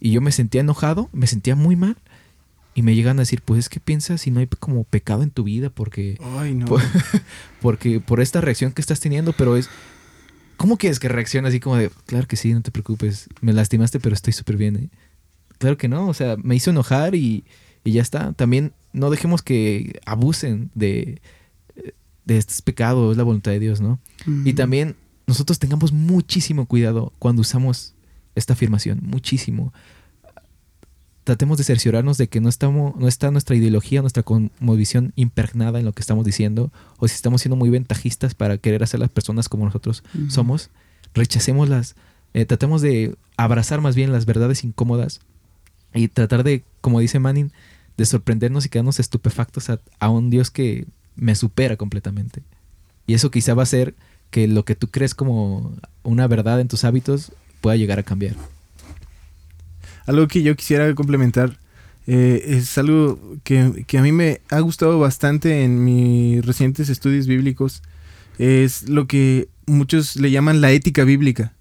y 0.00 0.12
yo 0.12 0.20
me 0.20 0.32
sentía 0.32 0.62
enojado, 0.62 1.08
me 1.12 1.26
sentía 1.26 1.54
muy 1.54 1.76
mal 1.76 1.96
y 2.74 2.82
me 2.82 2.94
llegan 2.94 3.18
a 3.18 3.22
decir, 3.22 3.42
pues 3.42 3.58
es 3.60 3.68
que 3.68 3.80
piensas 3.80 4.22
si 4.22 4.30
no 4.30 4.40
hay 4.40 4.46
como 4.46 4.84
pecado 4.84 5.22
en 5.22 5.30
tu 5.30 5.44
vida 5.44 5.70
porque 5.70 6.18
Ay, 6.38 6.54
no. 6.54 6.66
por, 6.66 6.80
porque 7.60 8.00
por 8.00 8.20
esta 8.20 8.40
reacción 8.40 8.72
que 8.72 8.80
estás 8.80 9.00
teniendo, 9.00 9.32
pero 9.32 9.56
es. 9.56 9.68
¿Cómo 10.56 10.76
quieres 10.76 10.98
que 11.00 11.08
reaccione 11.08 11.48
así 11.48 11.58
como 11.58 11.76
de, 11.76 11.90
claro 12.06 12.28
que 12.28 12.36
sí, 12.36 12.52
no 12.52 12.60
te 12.60 12.70
preocupes, 12.70 13.28
me 13.40 13.52
lastimaste, 13.54 13.98
pero 13.98 14.14
estoy 14.14 14.34
súper 14.34 14.56
bien, 14.58 14.76
¿eh? 14.76 14.88
Claro 15.60 15.76
que 15.76 15.88
no, 15.88 16.08
o 16.08 16.14
sea, 16.14 16.38
me 16.42 16.56
hizo 16.56 16.70
enojar 16.70 17.14
y, 17.14 17.44
y 17.84 17.92
ya 17.92 18.00
está. 18.00 18.32
También 18.32 18.72
no 18.94 19.10
dejemos 19.10 19.42
que 19.42 20.00
abusen 20.06 20.70
de, 20.74 21.20
de 22.24 22.38
este 22.38 22.62
pecado, 22.62 23.12
es 23.12 23.18
la 23.18 23.24
voluntad 23.24 23.52
de 23.52 23.60
Dios, 23.60 23.82
¿no? 23.82 23.98
Y 24.46 24.54
también 24.54 24.96
nosotros 25.26 25.58
tengamos 25.58 25.92
muchísimo 25.92 26.64
cuidado 26.64 27.12
cuando 27.18 27.42
usamos 27.42 27.92
esta 28.34 28.54
afirmación, 28.54 29.00
muchísimo. 29.02 29.74
Tratemos 31.24 31.58
de 31.58 31.64
cerciorarnos 31.64 32.16
de 32.16 32.28
que 32.28 32.40
no, 32.40 32.48
estamos, 32.48 32.96
no 32.96 33.06
está 33.06 33.30
nuestra 33.30 33.54
ideología, 33.54 34.00
nuestra 34.00 34.24
visión 34.60 35.12
impregnada 35.14 35.78
en 35.78 35.84
lo 35.84 35.92
que 35.92 36.00
estamos 36.00 36.24
diciendo, 36.24 36.72
o 36.96 37.06
si 37.06 37.16
estamos 37.16 37.42
siendo 37.42 37.56
muy 37.56 37.68
ventajistas 37.68 38.34
para 38.34 38.56
querer 38.56 38.82
hacer 38.82 38.98
las 38.98 39.10
personas 39.10 39.50
como 39.50 39.66
nosotros 39.66 40.04
somos, 40.28 40.70
rechacémoslas, 41.12 41.96
eh, 42.32 42.46
tratemos 42.46 42.80
de 42.80 43.14
abrazar 43.36 43.82
más 43.82 43.94
bien 43.94 44.10
las 44.10 44.24
verdades 44.24 44.64
incómodas 44.64 45.20
y 45.94 46.08
tratar 46.08 46.44
de, 46.44 46.64
como 46.80 47.00
dice 47.00 47.18
Manning, 47.18 47.52
de 47.96 48.06
sorprendernos 48.06 48.64
y 48.64 48.68
quedarnos 48.68 49.00
estupefactos 49.00 49.68
a, 49.70 50.08
un 50.08 50.30
Dios 50.30 50.50
que 50.50 50.86
me 51.16 51.34
supera 51.34 51.76
completamente. 51.76 52.42
Y 53.06 53.14
eso 53.14 53.30
quizá 53.30 53.54
va 53.54 53.62
a 53.62 53.64
hacer 53.64 53.94
que 54.30 54.48
lo 54.48 54.64
que 54.64 54.76
tú 54.76 54.88
crees 54.88 55.14
como 55.14 55.74
una 56.02 56.26
verdad 56.26 56.60
en 56.60 56.68
tus 56.68 56.84
hábitos 56.84 57.32
pueda 57.60 57.76
llegar 57.76 57.98
a 57.98 58.04
cambiar. 58.04 58.36
Algo 60.06 60.28
que 60.28 60.42
yo 60.42 60.56
quisiera 60.56 60.94
complementar 60.94 61.58
eh, 62.06 62.42
es 62.46 62.78
algo 62.78 63.18
que, 63.44 63.84
que 63.86 63.98
a 63.98 64.02
mí 64.02 64.12
me 64.12 64.40
ha 64.50 64.60
gustado 64.60 64.98
bastante 64.98 65.62
en 65.62 65.84
mis 65.84 66.44
recientes 66.44 66.88
estudios 66.88 67.26
bíblicos. 67.26 67.82
Es 68.38 68.88
lo 68.88 69.06
que 69.06 69.48
muchos 69.66 70.16
le 70.16 70.30
llaman 70.30 70.60
la 70.60 70.72
ética 70.72 71.04
bíblica. 71.04 71.52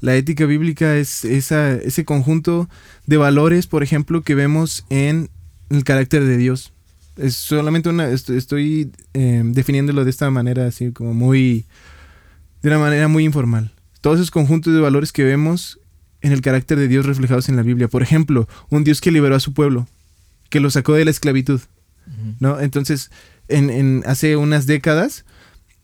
La 0.00 0.14
ética 0.16 0.44
bíblica 0.46 0.96
es 0.96 1.24
esa, 1.24 1.74
ese 1.74 2.04
conjunto 2.04 2.68
de 3.06 3.16
valores, 3.16 3.66
por 3.66 3.82
ejemplo, 3.82 4.22
que 4.22 4.34
vemos 4.34 4.84
en 4.90 5.30
el 5.70 5.84
carácter 5.84 6.24
de 6.24 6.36
Dios. 6.36 6.72
Es 7.16 7.34
solamente 7.34 7.88
una. 7.88 8.08
est- 8.10 8.30
Estoy 8.30 8.90
eh, 9.14 9.42
definiéndolo 9.44 10.04
de 10.04 10.10
esta 10.10 10.30
manera, 10.30 10.66
así 10.66 10.92
como 10.92 11.14
muy. 11.14 11.64
de 12.62 12.68
una 12.68 12.78
manera 12.78 13.08
muy 13.08 13.24
informal. 13.24 13.72
Todos 14.00 14.18
esos 14.18 14.30
conjuntos 14.30 14.74
de 14.74 14.80
valores 14.80 15.12
que 15.12 15.24
vemos 15.24 15.80
en 16.20 16.32
el 16.32 16.40
carácter 16.40 16.78
de 16.78 16.88
Dios 16.88 17.06
reflejados 17.06 17.48
en 17.48 17.56
la 17.56 17.62
Biblia. 17.62 17.88
Por 17.88 18.02
ejemplo, 18.02 18.48
un 18.68 18.84
Dios 18.84 19.00
que 19.00 19.10
liberó 19.10 19.34
a 19.34 19.40
su 19.40 19.52
pueblo, 19.54 19.86
que 20.50 20.60
lo 20.60 20.70
sacó 20.70 20.92
de 20.94 21.04
la 21.04 21.10
esclavitud. 21.10 21.60
¿no? 22.40 22.60
Entonces, 22.60 23.10
en, 23.48 23.70
en- 23.70 24.02
hace 24.06 24.36
unas 24.36 24.66
décadas, 24.66 25.24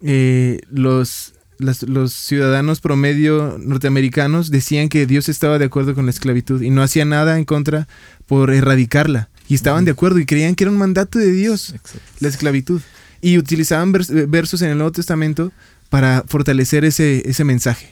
eh, 0.02 0.60
los, 0.70 1.34
las- 1.62 1.82
los 1.84 2.12
ciudadanos 2.12 2.80
promedio 2.80 3.58
norteamericanos 3.58 4.50
decían 4.50 4.88
que 4.88 5.06
Dios 5.06 5.28
estaba 5.28 5.58
de 5.58 5.64
acuerdo 5.66 5.94
con 5.94 6.04
la 6.06 6.10
esclavitud 6.10 6.60
y 6.62 6.70
no 6.70 6.82
hacía 6.82 7.04
nada 7.04 7.38
en 7.38 7.44
contra 7.44 7.88
por 8.26 8.50
erradicarla. 8.52 9.28
Y 9.48 9.54
estaban 9.54 9.84
de 9.84 9.90
acuerdo 9.90 10.18
y 10.18 10.26
creían 10.26 10.54
que 10.54 10.64
era 10.64 10.70
un 10.70 10.78
mandato 10.78 11.18
de 11.18 11.32
Dios 11.32 11.74
la 12.20 12.28
esclavitud. 12.28 12.80
Y 13.20 13.38
utilizaban 13.38 13.92
vers- 13.92 14.28
versos 14.28 14.62
en 14.62 14.70
el 14.70 14.78
Nuevo 14.78 14.92
Testamento 14.92 15.52
para 15.90 16.24
fortalecer 16.26 16.84
ese, 16.84 17.22
ese 17.28 17.44
mensaje. 17.44 17.88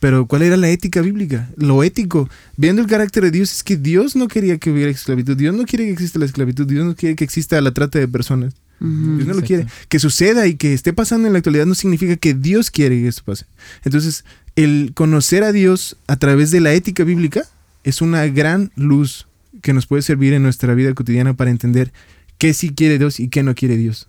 Pero 0.00 0.26
¿cuál 0.26 0.42
era 0.42 0.56
la 0.56 0.68
ética 0.68 1.00
bíblica? 1.00 1.48
Lo 1.56 1.82
ético, 1.84 2.28
viendo 2.56 2.82
el 2.82 2.88
carácter 2.88 3.22
de 3.24 3.30
Dios, 3.30 3.52
es 3.52 3.62
que 3.62 3.76
Dios 3.76 4.16
no 4.16 4.28
quería 4.28 4.58
que 4.58 4.70
hubiera 4.70 4.90
esclavitud. 4.90 5.36
Dios 5.36 5.54
no 5.54 5.64
quiere 5.64 5.84
que 5.86 5.92
exista 5.92 6.18
la 6.18 6.24
esclavitud. 6.24 6.66
Dios 6.66 6.84
no 6.84 6.94
quiere 6.96 7.14
que 7.16 7.24
exista 7.24 7.60
la 7.60 7.72
trata 7.72 7.98
de 7.98 8.08
personas. 8.08 8.54
Dios 8.80 9.26
no 9.28 9.34
lo 9.34 9.42
quiere. 9.42 9.66
Que 9.88 9.98
suceda 9.98 10.46
y 10.46 10.56
que 10.56 10.72
esté 10.74 10.92
pasando 10.92 11.26
en 11.26 11.32
la 11.34 11.38
actualidad 11.38 11.66
no 11.66 11.74
significa 11.74 12.16
que 12.16 12.34
Dios 12.34 12.70
quiere 12.70 13.00
que 13.00 13.08
eso 13.08 13.22
pase. 13.24 13.46
Entonces, 13.84 14.24
el 14.56 14.92
conocer 14.94 15.44
a 15.44 15.52
Dios 15.52 15.96
a 16.08 16.16
través 16.16 16.50
de 16.50 16.60
la 16.60 16.72
ética 16.72 17.04
bíblica 17.04 17.42
es 17.84 18.02
una 18.02 18.26
gran 18.26 18.72
luz 18.76 19.26
que 19.62 19.72
nos 19.72 19.86
puede 19.86 20.02
servir 20.02 20.32
en 20.32 20.42
nuestra 20.42 20.74
vida 20.74 20.92
cotidiana 20.94 21.34
para 21.34 21.50
entender 21.50 21.92
qué 22.38 22.54
sí 22.54 22.70
quiere 22.74 22.98
Dios 22.98 23.20
y 23.20 23.28
qué 23.28 23.42
no 23.44 23.54
quiere 23.54 23.76
Dios. 23.76 24.08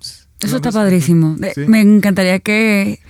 Eso 0.00 0.50
¿No 0.52 0.56
está 0.56 0.68
ves? 0.70 0.74
padrísimo. 0.74 1.36
Sí. 1.54 1.60
Me 1.68 1.80
encantaría 1.80 2.38
que 2.38 3.00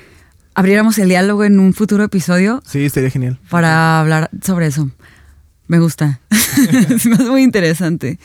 abriéramos 0.54 0.98
el 0.98 1.08
diálogo 1.08 1.44
en 1.44 1.58
un 1.60 1.72
futuro 1.74 2.04
episodio 2.04 2.62
Sí, 2.66 2.84
estaría 2.84 3.10
genial. 3.10 3.38
para 3.50 4.00
hablar 4.00 4.30
sobre 4.42 4.66
eso. 4.66 4.90
Me 5.66 5.78
gusta. 5.78 6.20
Hace 6.30 7.08
muy 7.08 7.42
interesante. 7.42 8.18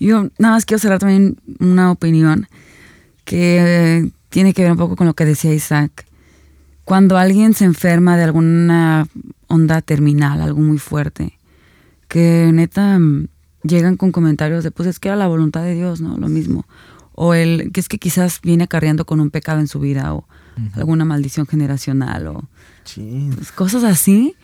Yo 0.00 0.28
nada 0.38 0.54
más 0.54 0.64
quiero 0.64 0.80
cerrar 0.80 0.98
también 0.98 1.36
una 1.60 1.90
opinión 1.90 2.48
que 3.24 4.10
tiene 4.28 4.52
que 4.52 4.62
ver 4.62 4.72
un 4.72 4.78
poco 4.78 4.96
con 4.96 5.06
lo 5.06 5.14
que 5.14 5.24
decía 5.24 5.54
Isaac. 5.54 6.06
Cuando 6.84 7.16
alguien 7.16 7.54
se 7.54 7.64
enferma 7.64 8.16
de 8.16 8.24
alguna 8.24 9.06
onda 9.46 9.80
terminal, 9.80 10.40
algo 10.40 10.60
muy 10.60 10.78
fuerte, 10.78 11.38
que 12.08 12.50
neta 12.52 12.98
mm, 12.98 13.28
llegan 13.62 13.96
con 13.96 14.12
comentarios 14.12 14.64
de 14.64 14.70
pues 14.70 14.88
es 14.88 14.98
que 14.98 15.08
era 15.08 15.16
la 15.16 15.26
voluntad 15.26 15.62
de 15.62 15.74
Dios, 15.74 16.00
¿no? 16.00 16.18
Lo 16.18 16.28
mismo. 16.28 16.66
O 17.12 17.32
el 17.32 17.70
que 17.72 17.80
es 17.80 17.88
que 17.88 17.98
quizás 17.98 18.40
viene 18.42 18.64
acarreando 18.64 19.06
con 19.06 19.20
un 19.20 19.30
pecado 19.30 19.60
en 19.60 19.68
su 19.68 19.80
vida 19.80 20.12
o 20.14 20.26
alguna 20.74 21.04
maldición 21.04 21.46
generacional 21.46 22.26
o 22.26 22.48
pues, 23.36 23.52
cosas 23.52 23.84
así. 23.84 24.36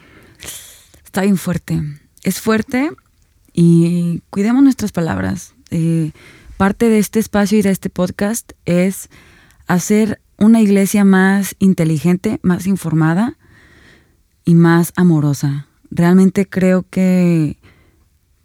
Está 1.04 1.22
bien 1.22 1.36
fuerte. 1.36 1.82
Es 2.22 2.40
fuerte 2.40 2.90
y 3.52 4.22
cuidemos 4.30 4.62
nuestras 4.62 4.92
palabras. 4.92 5.54
Eh, 5.70 6.12
parte 6.56 6.88
de 6.88 6.98
este 6.98 7.18
espacio 7.18 7.58
y 7.58 7.62
de 7.62 7.70
este 7.70 7.88
podcast 7.90 8.52
es 8.64 9.08
hacer 9.66 10.20
una 10.38 10.60
iglesia 10.60 11.04
más 11.04 11.56
inteligente, 11.58 12.38
más 12.42 12.66
informada 12.66 13.38
y 14.44 14.54
más 14.54 14.92
amorosa. 14.96 15.66
Realmente 15.90 16.46
creo 16.46 16.84
que 16.88 17.56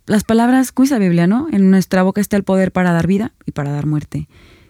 las 0.06 0.24
palabras, 0.24 0.72
como 0.72 1.00
Biblia, 1.00 1.28
¿no? 1.28 1.48
En 1.52 1.72
nuestra 1.72 2.04
boca 2.04 2.22
está 2.22 2.38
el 2.38 2.44
poder 2.44 2.72
para 2.72 2.92
dar 2.92 3.08
vida 3.08 3.34
y 3.46 3.52
para 3.52 3.72
dar 3.72 3.86
muerte. 3.86 4.30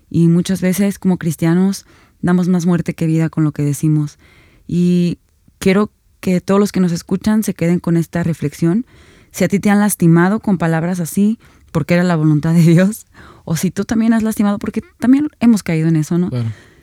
Y 0.10 0.28
muchas 0.28 0.62
veces 0.62 0.98
como 0.98 1.18
cristianos 1.18 1.86
damos 2.22 2.48
más 2.48 2.66
muerte 2.66 2.94
que 2.94 3.06
vida 3.06 3.30
con 3.30 3.44
lo 3.44 3.52
que 3.52 3.64
decimos. 3.64 4.18
Y 4.66 5.20
quiero 5.60 5.92
que 6.26 6.42
todos 6.42 6.60
los 6.60 6.72
que 6.72 6.80
nos 6.80 6.92
escuchan 6.92 7.44
se 7.44 7.54
queden 7.54 7.80
con 7.80 7.98
esta 7.98 8.24
reflexión. 8.24 8.88
Si 9.30 9.44
a 9.44 9.48
ti 9.48 9.60
te 9.60 9.70
han 9.70 9.80
lastimado 9.80 10.40
con 10.40 10.58
palabras 10.58 11.00
así, 11.00 11.38
porque 11.72 11.94
era 11.94 12.04
la 12.04 12.16
voluntad 12.16 12.56
de 12.56 12.62
Dios, 12.62 13.06
o 13.44 13.56
si 13.56 13.70
tú 13.70 13.86
también 13.86 14.12
has 14.12 14.24
lastimado, 14.24 14.58
porque 14.58 14.82
también 14.98 15.30
hemos 15.40 15.62
caído 15.62 15.88
en 15.88 15.98
eso, 15.98 16.18
¿no? 16.18 16.32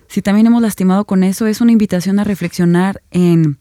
Si 0.07 0.23
también 0.23 0.47
hemos 0.47 0.63
lastimado 0.63 1.07
con 1.07 1.25
eso, 1.25 1.49
es 1.49 1.61
una 1.61 1.73
invitación 1.73 2.21
a 2.21 2.25
reflexionar 2.25 3.03
en 3.11 3.59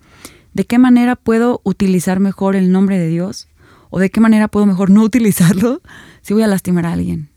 de 0.53 0.65
qué 0.65 0.77
manera 0.77 1.15
puedo 1.15 1.61
utilizar 1.63 2.19
mejor 2.19 2.55
el 2.55 2.71
nombre 2.71 2.99
de 2.99 3.07
Dios 3.07 3.47
o 3.89 3.97
de 3.97 4.11
qué 4.11 4.19
manera 4.19 4.49
puedo 4.49 4.67
mejor 4.67 4.91
no 4.91 5.01
utilizarlo 5.01 5.81
si 6.21 6.35
voy 6.35 6.43
a 6.43 6.47
lastimar 6.47 6.85
a 6.85 6.93
alguien, 6.93 7.29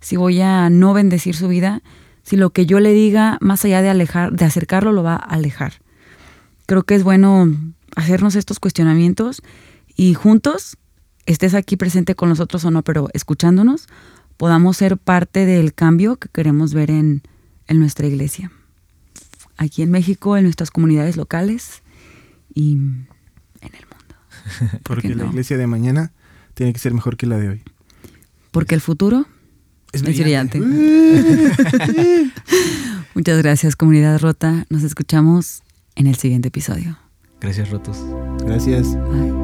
si 0.00 0.16
voy 0.16 0.40
a 0.40 0.70
no 0.70 0.94
bendecir 0.94 1.36
su 1.36 1.48
vida, 1.48 1.82
si 2.22 2.38
lo 2.38 2.48
que 2.48 2.64
yo 2.64 2.80
le 2.80 2.94
diga, 2.94 3.36
más 3.42 3.62
allá 3.66 3.82
de 3.82 3.90
alejar, 3.90 4.32
de 4.32 4.46
acercarlo, 4.46 4.90
lo 4.90 5.02
va 5.02 5.16
a 5.16 5.34
alejar. 5.34 5.74
Creo 6.64 6.84
que 6.84 6.94
es 6.94 7.04
bueno 7.04 7.46
hacernos 8.00 8.34
estos 8.34 8.58
cuestionamientos 8.58 9.42
y 9.96 10.14
juntos, 10.14 10.76
estés 11.26 11.54
aquí 11.54 11.76
presente 11.76 12.14
con 12.14 12.28
nosotros 12.28 12.64
o 12.64 12.70
no, 12.70 12.82
pero 12.82 13.08
escuchándonos, 13.12 13.86
podamos 14.36 14.76
ser 14.76 14.96
parte 14.96 15.46
del 15.46 15.74
cambio 15.74 16.16
que 16.16 16.28
queremos 16.28 16.74
ver 16.74 16.90
en, 16.90 17.22
en 17.66 17.78
nuestra 17.78 18.06
iglesia 18.06 18.50
aquí 19.60 19.82
en 19.82 19.90
México, 19.90 20.38
en 20.38 20.44
nuestras 20.44 20.70
comunidades 20.70 21.18
locales 21.18 21.82
y 22.54 22.72
en 22.72 23.06
el 23.60 23.84
mundo. 23.84 24.14
Porque 24.82 25.14
la 25.14 25.26
iglesia 25.26 25.58
de 25.58 25.66
mañana 25.66 26.12
tiene 26.54 26.72
que 26.72 26.78
ser 26.78 26.94
mejor 26.94 27.18
que 27.18 27.26
la 27.26 27.36
de 27.36 27.50
hoy. 27.50 27.62
Porque 28.50 28.74
el 28.74 28.80
futuro 28.80 29.26
es 29.92 30.02
brillante. 30.02 30.58
Muchas 33.14 33.38
gracias, 33.38 33.76
comunidad 33.76 34.18
rota. 34.18 34.64
Nos 34.70 34.82
escuchamos 34.82 35.62
en 35.94 36.06
el 36.06 36.16
siguiente 36.16 36.48
episodio. 36.48 36.96
Gracias, 37.40 37.70
Rotos. 37.70 37.98
Gracias. 38.44 38.94
Bye. 38.94 39.39